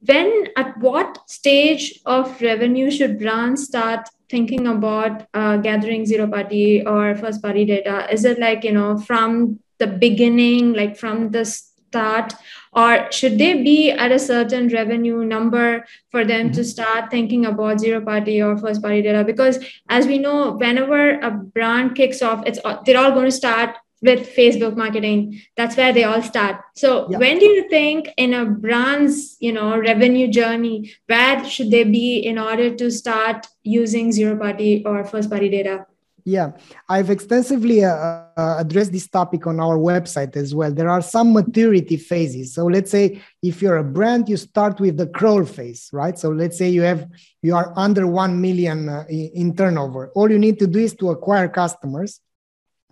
when 0.06 0.50
at 0.58 0.78
what 0.78 1.28
stage 1.28 2.00
of 2.06 2.40
revenue 2.40 2.92
should 2.92 3.18
brands 3.18 3.64
start 3.64 4.08
thinking 4.30 4.68
about 4.68 5.26
uh, 5.34 5.58
gathering 5.58 6.06
zero 6.06 6.28
party 6.28 6.86
or 6.86 7.16
first 7.16 7.42
party 7.42 7.66
data? 7.66 8.08
Is 8.14 8.26
it 8.26 8.38
like 8.38 8.64
you 8.64 8.74
know 8.74 9.00
from 9.00 9.60
the 9.80 9.88
beginning, 9.88 10.74
like 10.74 10.98
from 10.98 11.32
the 11.32 11.46
start? 11.46 12.34
Or 12.74 13.12
should 13.12 13.38
they 13.38 13.64
be 13.64 13.92
at 13.92 14.12
a 14.12 14.20
certain 14.20 14.70
revenue 14.70 15.24
number 15.24 15.86
for 16.12 16.24
them 16.26 16.48
mm-hmm. 16.48 16.56
to 16.56 16.64
start 16.64 17.10
thinking 17.10 17.46
about 17.46 17.80
zero 17.80 18.02
party 18.02 18.42
or 18.42 18.58
first 18.58 18.82
party 18.82 19.02
data? 19.02 19.24
Because 19.24 19.64
as 19.90 20.06
we 20.06 20.18
know, 20.18 20.52
whenever 20.52 21.20
a 21.20 21.32
brand 21.32 21.96
kicks 21.96 22.22
off, 22.22 22.44
it's 22.46 22.60
they're 22.86 22.98
all 23.00 23.12
going 23.12 23.26
to 23.26 23.32
start 23.32 23.76
with 24.02 24.30
Facebook 24.36 24.78
marketing. 24.78 25.42
That's 25.56 25.76
where 25.76 25.92
they 25.92 26.04
all 26.04 26.22
start. 26.22 26.62
So 26.76 27.08
yeah. 27.10 27.18
when 27.18 27.40
do 27.40 27.46
you 27.46 27.68
think 27.68 28.10
in 28.18 28.34
a 28.34 28.46
brand's, 28.46 29.38
you 29.40 29.52
know, 29.52 29.78
revenue 29.78 30.28
journey, 30.28 30.94
where 31.08 31.44
should 31.46 31.72
they 31.72 31.84
be 31.84 32.20
in 32.20 32.38
order 32.38 32.76
to 32.76 32.92
start 32.92 33.48
using 33.64 34.12
zero 34.12 34.38
party 34.38 34.84
or 34.86 35.04
first 35.04 35.30
party 35.30 35.50
data? 35.50 35.88
Yeah, 36.28 36.52
I've 36.90 37.10
extensively 37.10 37.86
uh, 37.86 37.94
uh, 38.36 38.56
addressed 38.60 38.92
this 38.92 39.08
topic 39.08 39.48
on 39.48 39.62
our 39.62 39.78
website 39.78 40.36
as 40.36 40.54
well. 40.54 40.74
There 40.74 40.90
are 40.90 41.02
some 41.02 41.32
maturity 41.32 41.96
phases. 41.96 42.54
So 42.54 42.66
let's 42.66 42.92
say 42.92 43.22
if 43.42 43.62
you're 43.62 43.78
a 43.78 43.84
brand, 43.86 44.28
you 44.28 44.36
start 44.36 44.82
with 44.82 44.98
the 44.98 45.08
crawl 45.08 45.46
phase, 45.46 45.90
right? 45.94 46.20
So 46.20 46.28
let's 46.28 46.58
say 46.58 46.68
you 46.68 46.82
have 46.82 47.08
you 47.42 47.56
are 47.56 47.72
under 47.78 48.06
1 48.06 48.42
million 48.42 48.90
uh, 48.90 49.06
in 49.08 49.56
turnover. 49.56 50.12
All 50.16 50.30
you 50.30 50.38
need 50.38 50.60
to 50.60 50.68
do 50.68 50.80
is 50.80 50.94
to 50.96 51.12
acquire 51.12 51.48
customers, 51.48 52.20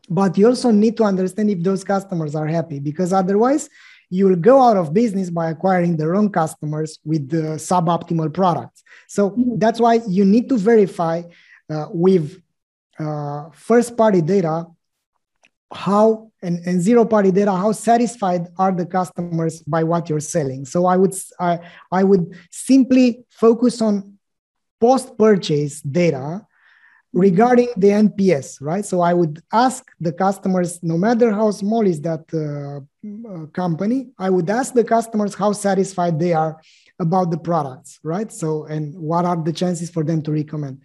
but 0.10 0.38
you 0.38 0.48
also 0.48 0.71
need 0.71 0.95
to 0.95 1.04
understand 1.04 1.50
if 1.50 1.62
those 1.62 1.84
customers 1.84 2.36
are 2.36 2.48
happy 2.48 2.80
because 2.80 3.12
otherwise 3.12 3.67
you 4.10 4.30
will 4.30 4.38
go 4.38 4.62
out 4.62 4.78
of 4.78 4.93
business 4.93 5.30
by 5.30 5.50
acquiring 5.50 5.98
the 5.98 6.08
wrong 6.08 6.30
customers 6.30 7.00
with 7.04 7.28
the 7.28 7.58
suboptimal 7.60 8.34
products. 8.34 8.82
So 9.10 9.32
mm-hmm. 9.32 9.58
that's 9.58 9.82
why 9.82 10.00
you 10.08 10.24
need 10.24 10.48
to 10.48 10.58
verify 10.58 11.24
uh, 11.69 11.88
with 11.91 12.41
uh, 12.99 13.49
first 13.51 13.97
party 13.97 14.21
data 14.21 14.65
how 15.73 16.31
and, 16.41 16.65
and 16.65 16.81
zero 16.81 17.05
party 17.05 17.31
data 17.31 17.51
how 17.51 17.71
satisfied 17.71 18.47
are 18.58 18.71
the 18.71 18.86
customers 18.86 19.62
by 19.62 19.84
what 19.84 20.10
you're 20.10 20.19
selling? 20.19 20.65
So 20.65 20.86
i 20.86 20.95
would 20.95 21.13
i, 21.39 21.60
I 21.91 22.03
would 22.03 22.34
simply 22.51 23.25
focus 23.29 23.81
on 23.81 24.17
post 24.79 25.17
purchase 25.17 25.81
data 25.81 26.45
regarding 27.13 27.69
the 27.77 27.88
nps 27.88 28.62
right? 28.62 28.86
So 28.86 29.01
i 29.01 29.13
would 29.13 29.41
ask 29.51 29.84
the 29.99 30.13
customers 30.13 30.81
no 30.84 30.97
matter 30.97 31.31
how 31.31 31.51
small 31.51 31.86
is 31.86 32.01
that 32.01 32.23
uh, 32.34 32.81
uh 33.31 33.45
company 33.47 34.08
i 34.17 34.29
would 34.29 34.49
ask 34.49 34.73
the 34.73 34.84
customers 34.84 35.34
how 35.36 35.51
satisfied 35.51 36.19
they 36.19 36.34
are 36.34 36.60
about 36.99 37.31
the 37.31 37.38
products 37.38 37.99
right? 38.03 38.31
So 38.31 38.65
and 38.65 38.95
what 38.95 39.25
are 39.25 39.41
the 39.41 39.53
chances 39.53 39.89
for 39.89 40.03
them 40.03 40.21
to 40.23 40.31
recommend 40.31 40.81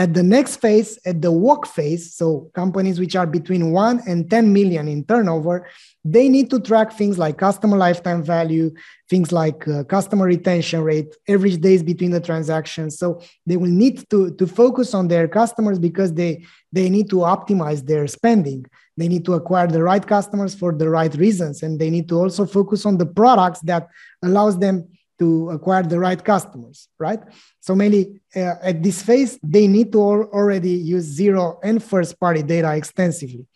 at 0.00 0.14
the 0.14 0.22
next 0.22 0.56
phase, 0.62 0.98
at 1.04 1.20
the 1.20 1.30
walk 1.30 1.66
phase, 1.66 2.14
so 2.14 2.50
companies 2.54 2.98
which 2.98 3.14
are 3.14 3.26
between 3.26 3.70
1 3.70 4.00
and 4.06 4.30
10 4.30 4.50
million 4.50 4.88
in 4.88 5.04
turnover, 5.04 5.68
they 6.06 6.26
need 6.26 6.48
to 6.48 6.58
track 6.58 6.94
things 6.94 7.18
like 7.18 7.36
customer 7.36 7.76
lifetime 7.76 8.22
value, 8.22 8.70
things 9.10 9.30
like 9.30 9.68
uh, 9.68 9.84
customer 9.84 10.24
retention 10.24 10.80
rate, 10.80 11.14
average 11.28 11.60
days 11.60 11.82
between 11.82 12.12
the 12.12 12.20
transactions. 12.20 12.96
So 12.96 13.20
they 13.44 13.58
will 13.58 13.70
need 13.70 14.08
to, 14.08 14.30
to 14.36 14.46
focus 14.46 14.94
on 14.94 15.08
their 15.08 15.28
customers 15.28 15.78
because 15.78 16.14
they, 16.14 16.46
they 16.72 16.88
need 16.88 17.10
to 17.10 17.16
optimize 17.16 17.84
their 17.84 18.06
spending. 18.06 18.64
They 18.96 19.06
need 19.06 19.26
to 19.26 19.34
acquire 19.34 19.66
the 19.66 19.82
right 19.82 20.06
customers 20.06 20.54
for 20.54 20.72
the 20.72 20.88
right 20.88 21.14
reasons. 21.14 21.62
And 21.62 21.78
they 21.78 21.90
need 21.90 22.08
to 22.08 22.18
also 22.18 22.46
focus 22.46 22.86
on 22.86 22.96
the 22.96 23.04
products 23.04 23.60
that 23.60 23.86
allows 24.22 24.58
them 24.58 24.88
to 25.20 25.50
acquire 25.50 25.82
the 25.82 26.00
right 26.00 26.24
customers, 26.24 26.88
right? 26.98 27.20
So 27.60 27.76
mainly 27.76 28.20
uh, 28.34 28.54
at 28.62 28.82
this 28.82 29.02
phase, 29.02 29.38
they 29.42 29.68
need 29.68 29.92
to 29.92 30.00
already 30.00 30.70
use 30.70 31.04
zero 31.04 31.60
and 31.62 31.82
first 31.82 32.18
party 32.18 32.42
data 32.42 32.74
extensively. 32.74 33.46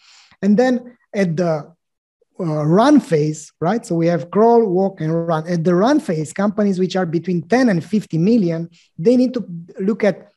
And 0.43 0.57
then 0.59 0.97
at 1.13 1.37
the 1.37 1.75
uh, 2.39 2.67
run 2.67 3.01
phase, 3.01 3.51
right? 3.61 3.85
So 3.87 3.95
we 3.95 4.07
have 4.09 4.31
crawl, 4.31 4.67
walk, 4.67 5.01
and 5.01 5.27
run. 5.27 5.49
At 5.49 5.65
the 5.65 5.75
run 5.75 6.01
phase, 6.01 6.33
companies 6.33 6.79
which 6.79 6.97
are 6.97 7.07
between 7.07 7.43
10 7.49 7.71
and 7.71 7.83
50 7.83 8.19
million, 8.19 8.69
they 8.99 9.17
need 9.17 9.33
to 9.35 9.45
look 9.81 10.05
at 10.05 10.31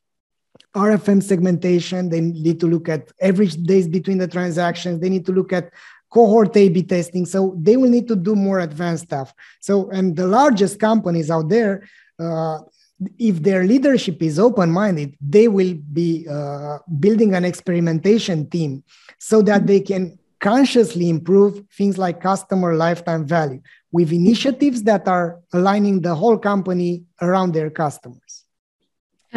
RFM 0.76 1.22
segmentation. 1.24 2.08
They 2.10 2.22
need 2.22 2.60
to 2.62 2.68
look 2.68 2.88
at 2.88 3.12
average 3.22 3.56
days 3.64 3.88
between 3.88 4.20
the 4.20 4.28
transactions. 4.28 5.02
They 5.02 5.10
need 5.10 5.26
to 5.26 5.32
look 5.32 5.52
at 5.52 5.72
cohort 6.10 6.56
A/B 6.56 6.84
testing. 6.84 7.26
So 7.26 7.56
they 7.58 7.78
will 7.78 7.90
need 7.90 8.08
to 8.08 8.16
do 8.16 8.36
more 8.36 8.60
advanced 8.60 9.06
stuff. 9.06 9.34
So, 9.60 9.90
and 9.90 10.16
the 10.16 10.28
largest 10.28 10.80
companies 10.80 11.30
out 11.30 11.50
there, 11.50 11.88
uh, 12.20 12.60
if 13.20 13.44
their 13.44 13.64
leadership 13.64 14.22
is 14.24 14.40
open-minded, 14.40 15.16
they 15.22 15.48
will 15.48 15.76
be 15.94 16.28
uh, 16.28 16.80
building 17.00 17.36
an 17.36 17.46
experimentation 17.46 18.50
team 18.50 18.84
so 19.20 19.42
that 19.44 19.68
they 19.68 19.80
can 19.80 20.18
consciously 20.40 21.10
improve 21.10 21.64
things 21.76 21.98
like 21.98 22.22
customer 22.22 22.76
lifetime 22.76 23.26
value 23.26 23.62
with 23.92 24.12
initiatives 24.12 24.84
that 24.84 25.08
are 25.08 25.40
aligning 25.54 26.02
the 26.02 26.14
whole 26.14 26.38
company 26.38 27.04
around 27.22 27.54
their 27.54 27.70
customers. 27.70 28.47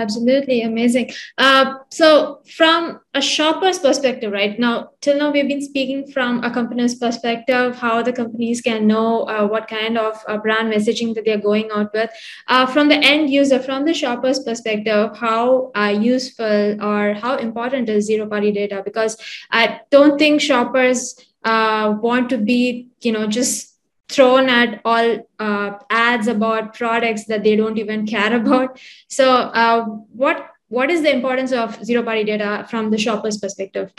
Absolutely 0.01 0.63
amazing. 0.63 1.11
Uh, 1.37 1.75
so, 1.91 2.41
from 2.57 3.01
a 3.15 3.21
shopper's 3.21 3.79
perspective, 3.79 4.33
right 4.33 4.59
now, 4.59 4.91
till 5.01 5.19
now, 5.19 5.31
we've 5.31 5.47
been 5.47 5.61
speaking 5.61 6.11
from 6.11 6.43
a 6.43 6.51
company's 6.51 6.95
perspective, 6.95 7.77
how 7.77 8.03
the 8.03 8.13
companies 8.13 8.61
can 8.63 8.87
know 8.87 9.25
uh, 9.25 9.47
what 9.47 9.69
kind 9.69 9.99
of 9.99 10.17
uh, 10.27 10.39
brand 10.39 10.73
messaging 10.73 11.15
that 11.15 11.25
they're 11.27 11.39
going 11.51 11.71
out 11.71 11.93
with. 11.93 12.11
Uh, 12.49 12.65
from 12.67 12.89
the 12.89 12.97
end 12.97 13.29
user, 13.29 13.59
from 13.59 13.85
the 13.85 13.93
shopper's 13.93 14.41
perspective, 14.41 15.17
how 15.17 15.71
uh, 15.77 15.95
useful 16.01 16.83
or 16.83 17.15
how 17.15 17.37
important 17.37 17.89
is 17.89 18.07
zero 18.07 18.27
party 18.27 18.53
data? 18.53 18.83
Because 18.83 19.19
I 19.51 19.81
don't 19.91 20.19
think 20.19 20.41
shoppers 20.41 21.15
uh, 21.45 21.95
want 22.01 22.31
to 22.31 22.39
be, 22.39 22.89
you 23.03 23.13
know, 23.13 23.27
just 23.27 23.70
thrown 24.11 24.49
at 24.49 24.81
all 24.85 25.29
uh, 25.38 25.79
ads 25.88 26.27
about 26.27 26.75
products 26.75 27.25
that 27.27 27.44
they 27.44 27.57
don't 27.57 27.79
even 27.79 28.07
care 28.07 28.35
about. 28.37 28.81
So, 29.09 29.33
uh, 29.33 29.85
what 30.23 30.51
what 30.68 30.90
is 30.90 31.03
the 31.03 31.12
importance 31.12 31.53
of 31.53 31.83
zero 31.85 32.03
party 32.03 32.25
data 32.25 32.66
from 32.70 32.90
the 32.90 32.99
shopper's 32.99 33.38
perspective? 33.38 33.92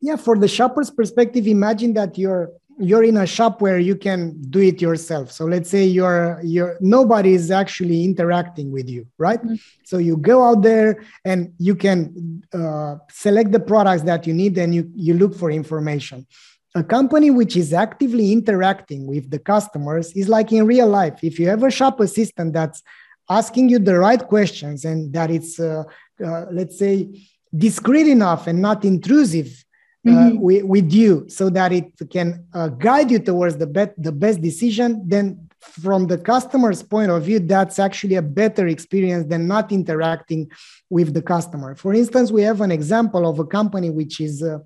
Yeah, 0.00 0.16
for 0.16 0.36
the 0.36 0.48
shopper's 0.48 0.90
perspective, 0.90 1.46
imagine 1.46 1.94
that 1.94 2.18
you're 2.18 2.50
you're 2.78 3.04
in 3.04 3.16
a 3.16 3.26
shop 3.26 3.60
where 3.60 3.78
you 3.78 3.94
can 3.94 4.40
do 4.50 4.58
it 4.58 4.82
yourself. 4.82 5.30
So 5.30 5.44
let's 5.44 5.70
say 5.70 5.84
you're 5.84 6.40
you're 6.42 6.76
nobody 6.80 7.34
is 7.34 7.50
actually 7.50 8.04
interacting 8.04 8.72
with 8.72 8.88
you, 8.88 9.06
right? 9.18 9.40
Mm-hmm. 9.40 9.54
So 9.84 9.98
you 9.98 10.16
go 10.16 10.42
out 10.42 10.62
there 10.62 11.04
and 11.24 11.52
you 11.58 11.76
can 11.76 12.42
uh, 12.52 12.96
select 13.10 13.52
the 13.52 13.60
products 13.60 14.02
that 14.02 14.26
you 14.26 14.34
need, 14.34 14.58
and 14.58 14.74
you 14.74 14.90
you 14.94 15.14
look 15.14 15.36
for 15.36 15.50
information 15.50 16.26
a 16.74 16.82
company 16.82 17.30
which 17.30 17.56
is 17.56 17.72
actively 17.72 18.32
interacting 18.32 19.06
with 19.06 19.30
the 19.30 19.38
customers 19.38 20.12
is 20.12 20.28
like 20.28 20.52
in 20.52 20.66
real 20.66 20.88
life. 20.88 21.22
If 21.22 21.38
you 21.38 21.48
have 21.48 21.62
a 21.62 21.70
shop 21.70 22.00
assistant 22.00 22.52
that's 22.52 22.82
asking 23.30 23.68
you 23.68 23.78
the 23.78 23.98
right 23.98 24.20
questions 24.26 24.84
and 24.84 25.12
that 25.12 25.30
it's, 25.30 25.60
uh, 25.60 25.84
uh, 26.24 26.46
let's 26.50 26.78
say, 26.78 27.28
discreet 27.56 28.08
enough 28.08 28.46
and 28.48 28.60
not 28.60 28.84
intrusive 28.84 29.64
uh, 30.06 30.10
mm-hmm. 30.10 30.38
with, 30.38 30.64
with, 30.64 30.92
you 30.92 31.24
so 31.28 31.48
that 31.48 31.72
it 31.72 31.92
can 32.10 32.44
uh, 32.52 32.68
guide 32.68 33.10
you 33.10 33.18
towards 33.18 33.56
the, 33.56 33.66
bet- 33.66 33.94
the 33.96 34.12
best 34.12 34.42
decision, 34.42 35.02
then 35.06 35.48
from 35.60 36.06
the 36.08 36.18
customer's 36.18 36.82
point 36.82 37.10
of 37.10 37.22
view, 37.22 37.38
that's 37.38 37.78
actually 37.78 38.16
a 38.16 38.22
better 38.22 38.66
experience 38.66 39.26
than 39.26 39.46
not 39.46 39.72
interacting 39.72 40.50
with 40.90 41.14
the 41.14 41.22
customer. 41.22 41.74
For 41.74 41.94
instance, 41.94 42.30
we 42.30 42.42
have 42.42 42.60
an 42.60 42.70
example 42.70 43.26
of 43.26 43.38
a 43.38 43.46
company 43.46 43.88
which 43.88 44.20
is 44.20 44.42
uh, 44.42 44.58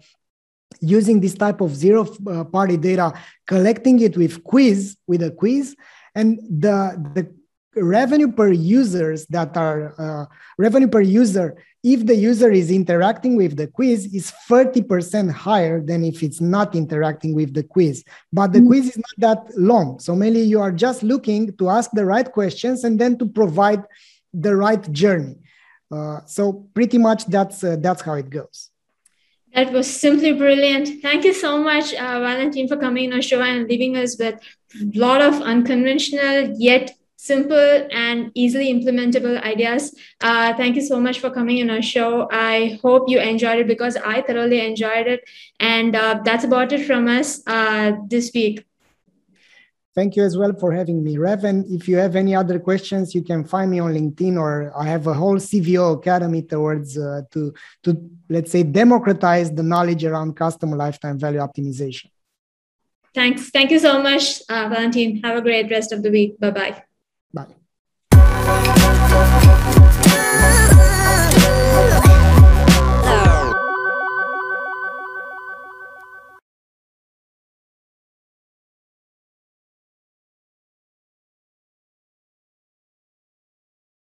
using 0.80 1.20
this 1.20 1.34
type 1.34 1.60
of 1.60 1.74
zero 1.74 2.06
uh, 2.26 2.44
party 2.44 2.76
data, 2.76 3.12
collecting 3.46 4.00
it 4.00 4.16
with 4.16 4.42
quiz, 4.44 4.96
with 5.06 5.22
a 5.22 5.30
quiz, 5.30 5.76
and 6.14 6.38
the, 6.48 6.96
the 7.14 7.32
revenue 7.80 8.30
per 8.32 8.50
users 8.50 9.26
that 9.26 9.56
are 9.56 9.94
uh, 9.98 10.26
revenue 10.58 10.88
per 10.88 11.00
user 11.00 11.56
if 11.84 12.06
the 12.06 12.14
user 12.14 12.50
is 12.50 12.70
interacting 12.70 13.36
with 13.36 13.56
the 13.56 13.68
quiz 13.68 14.12
is 14.12 14.32
30% 14.50 15.30
higher 15.30 15.80
than 15.80 16.04
if 16.04 16.22
it's 16.22 16.40
not 16.40 16.74
interacting 16.74 17.34
with 17.34 17.54
the 17.54 17.62
quiz. 17.62 18.04
But 18.32 18.52
the 18.52 18.58
mm-hmm. 18.58 18.68
quiz 18.68 18.88
is 18.88 18.98
not 18.98 19.46
that 19.46 19.56
long. 19.56 20.00
So 20.00 20.16
mainly 20.16 20.42
you 20.42 20.60
are 20.60 20.72
just 20.72 21.02
looking 21.04 21.56
to 21.56 21.68
ask 21.68 21.90
the 21.92 22.04
right 22.04 22.30
questions 22.30 22.82
and 22.82 22.98
then 22.98 23.16
to 23.18 23.26
provide 23.26 23.84
the 24.34 24.56
right 24.56 24.90
journey. 24.92 25.36
Uh, 25.90 26.20
so 26.26 26.68
pretty 26.74 26.98
much 26.98 27.24
that's 27.26 27.64
uh, 27.64 27.76
that's 27.80 28.02
how 28.02 28.14
it 28.14 28.28
goes 28.28 28.70
that 29.54 29.72
was 29.72 29.88
simply 29.88 30.32
brilliant. 30.32 31.02
Thank 31.02 31.24
you 31.24 31.32
so 31.32 31.58
much, 31.62 31.94
uh, 31.94 32.20
Valentin, 32.20 32.68
for 32.68 32.76
coming 32.76 33.10
on 33.10 33.16
our 33.16 33.22
show 33.22 33.42
and 33.42 33.68
leaving 33.68 33.96
us 33.96 34.18
with 34.18 34.34
a 34.34 34.98
lot 34.98 35.20
of 35.20 35.40
unconventional 35.42 36.54
yet 36.58 36.94
simple 37.16 37.88
and 37.90 38.30
easily 38.34 38.72
implementable 38.72 39.42
ideas. 39.42 39.94
Uh, 40.20 40.54
thank 40.54 40.76
you 40.76 40.82
so 40.82 41.00
much 41.00 41.18
for 41.18 41.30
coming 41.30 41.60
on 41.62 41.70
our 41.70 41.82
show. 41.82 42.28
I 42.30 42.78
hope 42.82 43.08
you 43.08 43.18
enjoyed 43.18 43.58
it 43.58 43.66
because 43.66 43.96
I 43.96 44.22
thoroughly 44.22 44.64
enjoyed 44.64 45.06
it. 45.06 45.28
And 45.58 45.96
uh, 45.96 46.20
that's 46.24 46.44
about 46.44 46.72
it 46.72 46.86
from 46.86 47.08
us 47.08 47.42
uh, 47.46 47.92
this 48.06 48.30
week. 48.34 48.64
Thank 49.98 50.14
you 50.14 50.22
as 50.22 50.38
well 50.38 50.52
for 50.52 50.70
having 50.70 51.02
me, 51.02 51.16
Reven. 51.16 51.64
If 51.68 51.88
you 51.88 51.96
have 51.96 52.14
any 52.14 52.32
other 52.32 52.60
questions, 52.60 53.16
you 53.16 53.22
can 53.24 53.42
find 53.42 53.68
me 53.68 53.80
on 53.80 53.92
LinkedIn, 53.92 54.38
or 54.38 54.72
I 54.78 54.84
have 54.84 55.08
a 55.08 55.12
whole 55.12 55.38
CVO 55.38 55.98
academy 55.98 56.42
towards 56.42 56.96
uh, 56.96 57.22
to 57.32 57.52
to 57.82 57.88
let's 58.28 58.52
say 58.52 58.62
democratize 58.62 59.50
the 59.52 59.64
knowledge 59.64 60.04
around 60.04 60.36
customer 60.36 60.76
lifetime 60.76 61.18
value 61.18 61.40
optimization. 61.40 62.10
Thanks. 63.12 63.50
Thank 63.50 63.72
you 63.72 63.80
so 63.80 64.00
much, 64.00 64.40
uh, 64.48 64.68
Valentin. 64.72 65.20
Have 65.24 65.36
a 65.36 65.42
great 65.42 65.68
rest 65.68 65.90
of 65.90 66.04
the 66.04 66.10
week. 66.12 66.38
Bye-bye. 66.38 66.84
Bye. 67.34 67.56